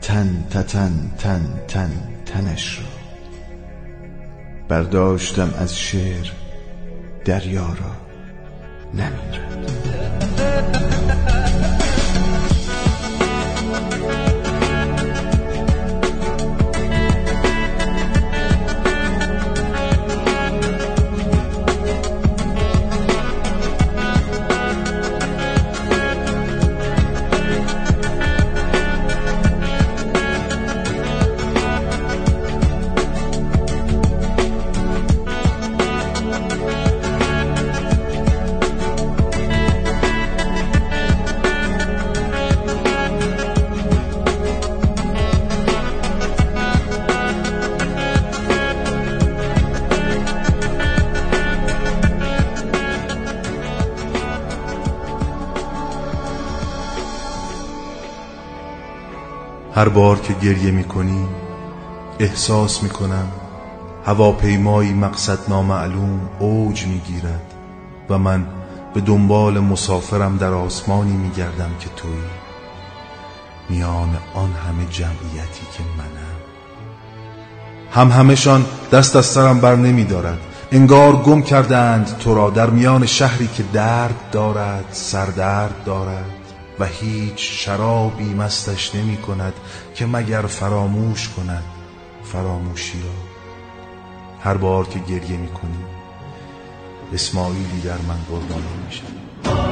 تن 0.00 0.44
تتن 0.50 1.10
تن 1.18 1.40
تن 1.68 1.90
تنش 2.26 2.78
را. 2.78 2.86
برداشتم 4.68 5.54
از 5.58 5.78
شعر 5.78 6.30
دریا 7.24 7.66
را. 7.66 7.92
نمیرد 8.94 9.79
هر 59.80 59.88
بار 59.88 60.18
که 60.18 60.32
گریه 60.32 60.70
می‌کنی 60.70 61.28
احساس 62.18 62.82
می‌کنم 62.82 63.28
هواپیمایی 64.06 64.92
مقصد 64.92 65.38
نامعلوم 65.48 66.20
اوج 66.38 66.86
می‌گیرد 66.86 67.54
و 68.08 68.18
من 68.18 68.46
به 68.94 69.00
دنبال 69.00 69.58
مسافرم 69.58 70.36
در 70.36 70.52
آسمانی 70.52 71.12
میگردم 71.12 71.70
که 71.80 71.88
تویی. 71.96 72.20
میان 73.68 74.16
آن 74.34 74.52
همه 74.52 74.86
جمعیتی 74.90 75.66
که 75.72 75.82
منم 75.98 76.40
هم 77.90 78.20
همشان 78.20 78.66
دست 78.92 79.16
از 79.16 79.26
سرم 79.26 79.60
بر 79.60 79.76
نمی 79.76 80.04
دارد 80.04 80.38
انگار 80.72 81.16
گم 81.16 81.42
کردند 81.42 82.18
تو 82.18 82.34
را 82.34 82.50
در 82.50 82.70
میان 82.70 83.06
شهری 83.06 83.46
که 83.46 83.62
درد 83.72 84.30
دارد 84.32 84.84
سردرد 84.92 85.84
دارد. 85.84 86.39
و 86.80 86.84
هیچ 86.84 87.64
شرابی 87.64 88.34
مستش 88.34 88.94
نمی 88.94 89.16
کند 89.16 89.52
که 89.94 90.06
مگر 90.06 90.42
فراموش 90.42 91.28
کند 91.28 91.64
فراموشی 92.24 93.02
را 93.02 93.10
هر 94.40 94.56
بار 94.56 94.88
که 94.88 94.98
گریه 94.98 95.36
می 95.36 95.48
کنی 95.48 95.84
اسماعیلی 97.14 97.80
در 97.80 97.98
من 97.98 98.18
قربانی 98.28 98.84
می 98.86 98.92
شود. 98.92 99.69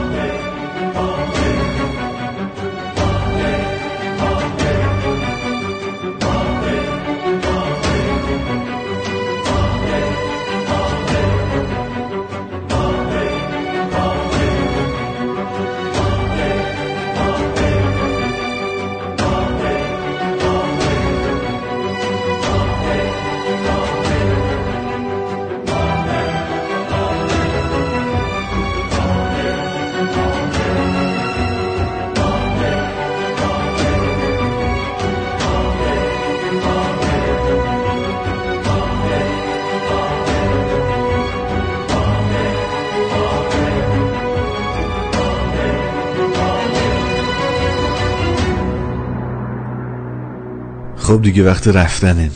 خب 51.09 51.23
دیگه 51.23 51.45
وقت 51.45 51.69
رفتنه. 51.69 52.31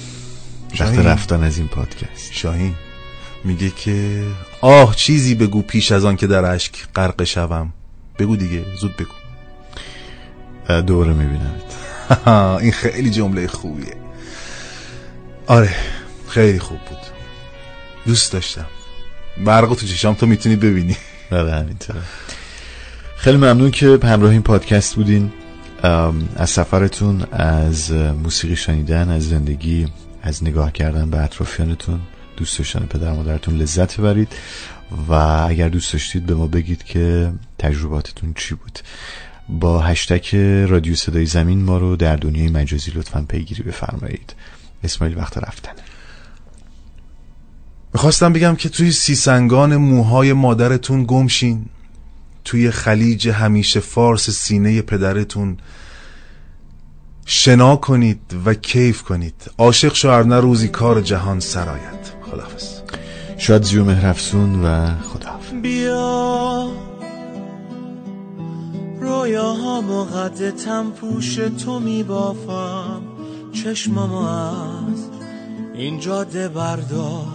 وقت. 0.81 0.99
رفتن 0.99 1.43
از 1.43 1.59
این 1.59 1.69
پادکست. 1.69 2.33
شاهین 2.33 2.75
میگه 3.45 3.71
که 3.71 4.25
آه 4.61 4.97
چیزی 4.97 5.35
بگو 5.35 5.63
پیش 5.63 5.93
از 5.93 6.05
آن 6.05 6.17
که 6.17 6.27
در 6.27 6.45
اشک 6.45 6.73
غرق 6.95 7.25
شوم. 7.25 7.73
بگو 8.19 8.37
دیگه 8.37 8.65
زود 8.81 8.97
بگو. 8.97 9.15
دوره 10.81 11.13
میبینمت. 11.13 11.63
این 12.63 12.73
خیلی 12.73 13.11
جمله 13.11 13.47
خوبیه. 13.47 13.97
آره 15.47 15.75
خیلی 16.29 16.59
خوب 16.59 16.79
بود. 16.79 16.99
دوست 18.07 18.33
داشتم. 18.33 18.67
برق 19.45 19.69
تو 19.75 19.87
چشام 19.87 20.15
تو 20.15 20.27
می‌تونی 20.27 20.57
ببینی. 20.57 20.97
بله 21.31 21.53
همینطوره. 21.55 22.01
خیلی 23.17 23.37
ممنون 23.37 23.71
که 23.71 23.99
همراه 24.03 24.31
این 24.31 24.43
پادکست 24.43 24.95
بودین. 24.95 25.33
از 26.37 26.51
سفرتون 26.51 27.23
از 27.33 27.93
موسیقی 27.93 28.57
شنیدن 28.57 29.11
از 29.11 29.29
زندگی 29.29 29.89
از 30.23 30.45
نگاه 30.45 30.73
کردن 30.73 31.11
به 31.11 31.23
اطرافیانتون 31.23 32.01
دوست 32.37 32.59
داشتن 32.59 32.81
پدر 32.81 33.13
مادرتون 33.13 33.57
لذت 33.57 34.01
ببرید. 34.01 34.29
و 35.09 35.13
اگر 35.49 35.69
دوست 35.69 35.93
داشتید 35.93 36.27
به 36.27 36.35
ما 36.35 36.47
بگید 36.47 36.83
که 36.85 37.33
تجرباتتون 37.59 38.35
چی 38.35 38.55
بود. 38.55 38.79
با 39.49 39.81
هشتک 39.81 40.35
رادیو 40.69 40.95
صدای 40.95 41.27
زمین 41.27 41.63
ما 41.63 41.79
رو 41.79 41.97
در 41.97 42.17
دنیای 42.17 42.49
مجازی 42.49 42.91
لطفا 42.91 43.25
پیگیری 43.29 43.63
بفرمایید. 43.63 44.35
اسماعیل 44.85 45.19
وقت 45.19 45.39
رفتنه 45.39 45.83
می‌خواستم 47.95 48.33
بگم 48.33 48.57
که 48.57 48.69
توی 48.69 48.93
سیسنگان 48.93 49.77
موهای 49.77 50.33
مادرتون 50.33 51.05
گمشین 51.05 51.65
توی 52.45 52.71
خلیج 52.71 53.29
همیشه 53.29 53.81
فارس 53.81 54.31
سینه 54.31 54.83
پدرتون 54.83 55.57
شنا 57.27 57.77
کنید 57.77 58.21
و 58.45 58.55
کیف 58.55 59.03
کنید. 59.03 59.51
عاشق 59.59 59.95
شوهرنه 59.95 60.41
روزی 60.41 60.69
کار 60.69 61.01
جهان 61.01 61.41
سرایت 61.41 62.13
خداحافظ. 62.23 62.81
شاد 63.39 63.63
زیو 63.63 63.85
مهرفسون 63.85 64.65
و 64.65 64.87
خداحافظ. 65.01 65.53
بیا. 65.63 66.71
رویاهامو 69.01 70.05
قد 70.05 70.51
تم 70.51 70.91
پوش 70.91 71.35
تو 71.35 71.81
میبافم 71.81 73.03
چشمامو 73.53 74.17
از 74.17 74.99
این 75.75 76.01
جاده 76.01 76.49
بردار. 76.49 77.27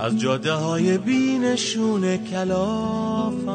از 0.00 0.18
جاده 0.18 0.52
های 0.52 0.98
بینشون 0.98 2.16
کلافم. 2.16 3.53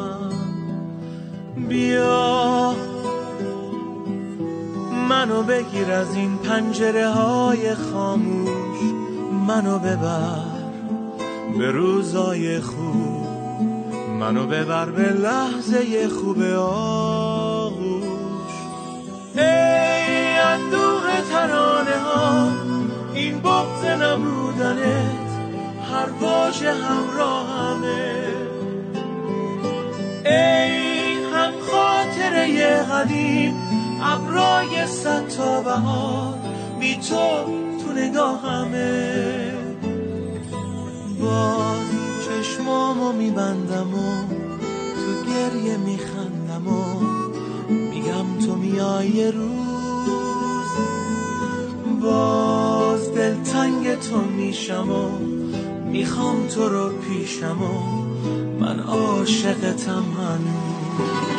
منو 5.20 5.44
بگیر 5.44 5.92
از 5.92 6.16
این 6.16 6.38
پنجره 6.38 7.10
های 7.10 7.76
خاموش. 7.76 8.80
منو 9.48 9.80
ببر 9.80 10.46
به 11.58 11.72
روزای 11.72 12.60
خوب. 12.60 13.28
منو 14.20 14.46
ببر 14.46 14.86
به 14.86 15.10
لحظه 15.10 16.10
خوب 16.10 16.42
آغوش. 16.58 18.04
ای 19.36 20.40
اندوه 20.40 21.22
ترانه 21.32 21.98
ها 21.98 22.52
این 23.14 23.40
بغز 23.40 23.86
نمودنت 23.86 25.30
هر 25.92 26.10
واژه 26.22 26.74
همراهمه. 26.74 28.14
ای 30.26 31.24
هم 31.34 31.54
خاطره 31.72 32.84
قدیم 32.84 33.69
ابرای 34.02 34.88
صد 34.88 35.28
تا 35.28 35.62
بهار 35.62 36.34
بی 36.80 36.96
تو 36.96 37.46
تو 37.84 37.94
نگاهمه. 37.94 39.54
باز 41.22 41.88
چشمامو 42.26 43.12
میبندم 43.12 43.94
و 43.94 44.28
تو 44.96 45.32
گریه 45.32 45.78
میخندم 45.78 46.68
و 46.68 47.00
میگم 47.70 48.46
تو 48.46 48.56
میای 48.56 49.32
روز. 49.32 49.60
باز 52.02 53.14
دلتنگ 53.14 54.00
تو 54.00 54.22
میشم 54.22 54.92
و 54.92 55.10
می‌خوام 55.86 56.48
تو 56.48 56.70
رو 56.70 56.90
پیشم 56.90 57.62
و 57.62 58.00
من 58.60 58.80
عاشقتم 58.80 60.04
هنوز. 60.18 61.39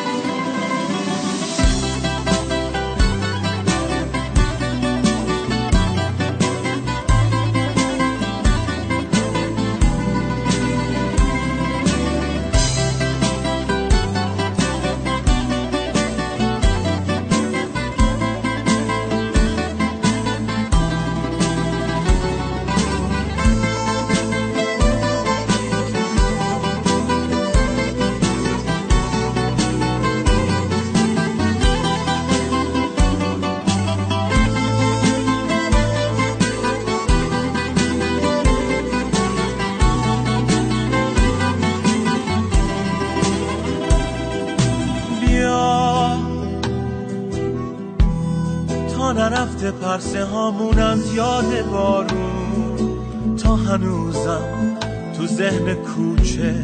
پرسه 49.91 50.24
هامون 50.24 50.78
از 50.78 51.14
یاد 51.14 51.70
بارون. 51.72 53.36
تا 53.36 53.57
هنوزم 53.57 54.76
تو 55.16 55.26
ذهن 55.26 55.74
کوچه. 55.74 56.55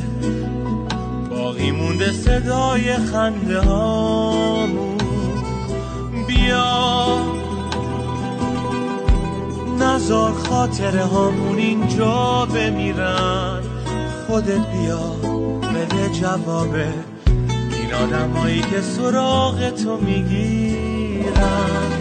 باقی 1.31 1.71
مونده 1.71 2.13
صدای 2.13 2.97
خنده 2.97 3.61
هامون. 3.61 4.99
بیا. 6.27 7.19
نزار 9.79 10.33
خاطره 10.33 11.05
هامون 11.05 11.59
اینجا 11.59 12.49
بمیرن. 12.55 13.63
خودت 14.27 14.73
بیا 14.73 15.01
بده 15.75 16.09
جوابه. 16.21 16.89
این 17.81 17.95
آدمایی 17.95 18.61
که 18.61 18.81
سراغ 18.81 19.71
تو 19.71 19.97
می‌گیرن. 19.97 21.96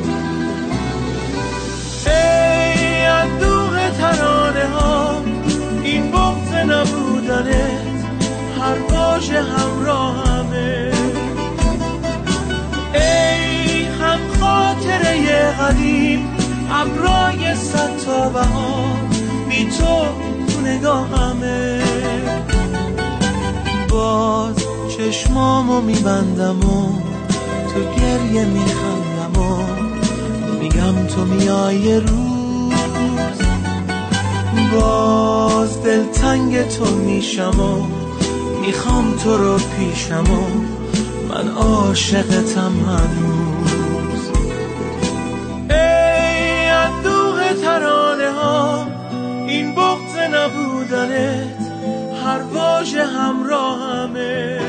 ترانه 4.05 4.65
ها 4.67 5.21
این 5.83 6.11
بغز 6.11 6.53
نبودنت 6.53 8.05
هر 8.59 8.77
واژه 8.89 9.41
همراه 9.41 10.27
همه 10.27 10.91
ای 12.93 13.83
هم 13.83 14.19
خاطره 14.39 15.51
قدیم 15.51 16.29
ابرای 16.71 17.55
صد 17.55 17.97
تا 18.05 18.29
بهار 18.29 18.97
بی 19.49 19.65
تو 19.65 20.05
تو 20.47 20.61
نگاهمه. 20.61 21.81
باز 23.89 24.55
چشمامو 24.97 25.81
میبندم 25.81 26.59
و 26.59 27.01
تو 27.73 28.01
گریه 28.01 28.45
میخندم 28.45 29.41
و 29.41 29.65
میگم 30.59 31.07
تو 31.07 31.25
میای 31.25 31.99
روز 31.99 32.34
باز 34.75 35.83
دلتنگ 35.83 36.67
تو 36.67 36.85
میشم 36.85 37.59
و 37.59 37.87
می‌خوام 38.61 39.15
تو 39.23 39.37
رو 39.37 39.57
پیشم 39.57 40.31
و 40.31 40.47
من 41.29 41.47
عاشقتم 41.51 42.73
هنوز. 42.87 44.29
ای 45.69 46.69
اندوه 46.69 47.53
ترانه 47.63 48.31
ها 48.31 48.87
این 49.47 49.75
بغز 49.75 50.17
نبودنت 50.33 51.71
هر 52.25 52.41
واژه 52.53 53.05
همراهمه 53.05 54.59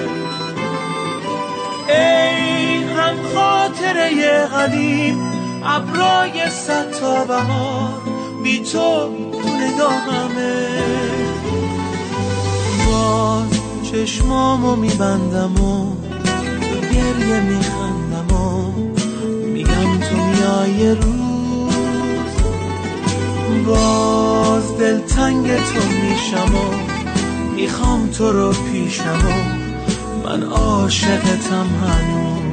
ای 1.89 2.85
هم 2.85 3.17
خاطره 3.35 4.47
قدیم 4.47 5.23
ابرای 5.65 6.51
صد 6.51 6.91
تا 6.91 7.25
بهار 7.25 8.03
بی 8.43 8.59
تو 8.63 9.09
نگاهمه. 9.49 10.69
باز 12.87 13.49
چشمامو 13.93 14.77
میبندم 14.77 15.61
و 15.61 15.97
گریه 16.93 17.41
میخندم 17.41 18.37
و 18.37 18.73
میگم 19.47 19.99
تو 20.01 20.17
میای 20.17 20.95
روز. 20.95 21.75
باز 23.67 24.79
دلتنگ 24.79 25.57
تو 25.57 25.81
میشم 26.03 26.55
و 26.55 26.75
می‌خوام 27.57 28.09
تو 28.09 28.33
رو 28.33 28.53
پیشم 28.53 29.25
و 29.27 30.29
من 30.29 30.43
عاشقتم 30.43 31.67
هنوز. 31.83 32.46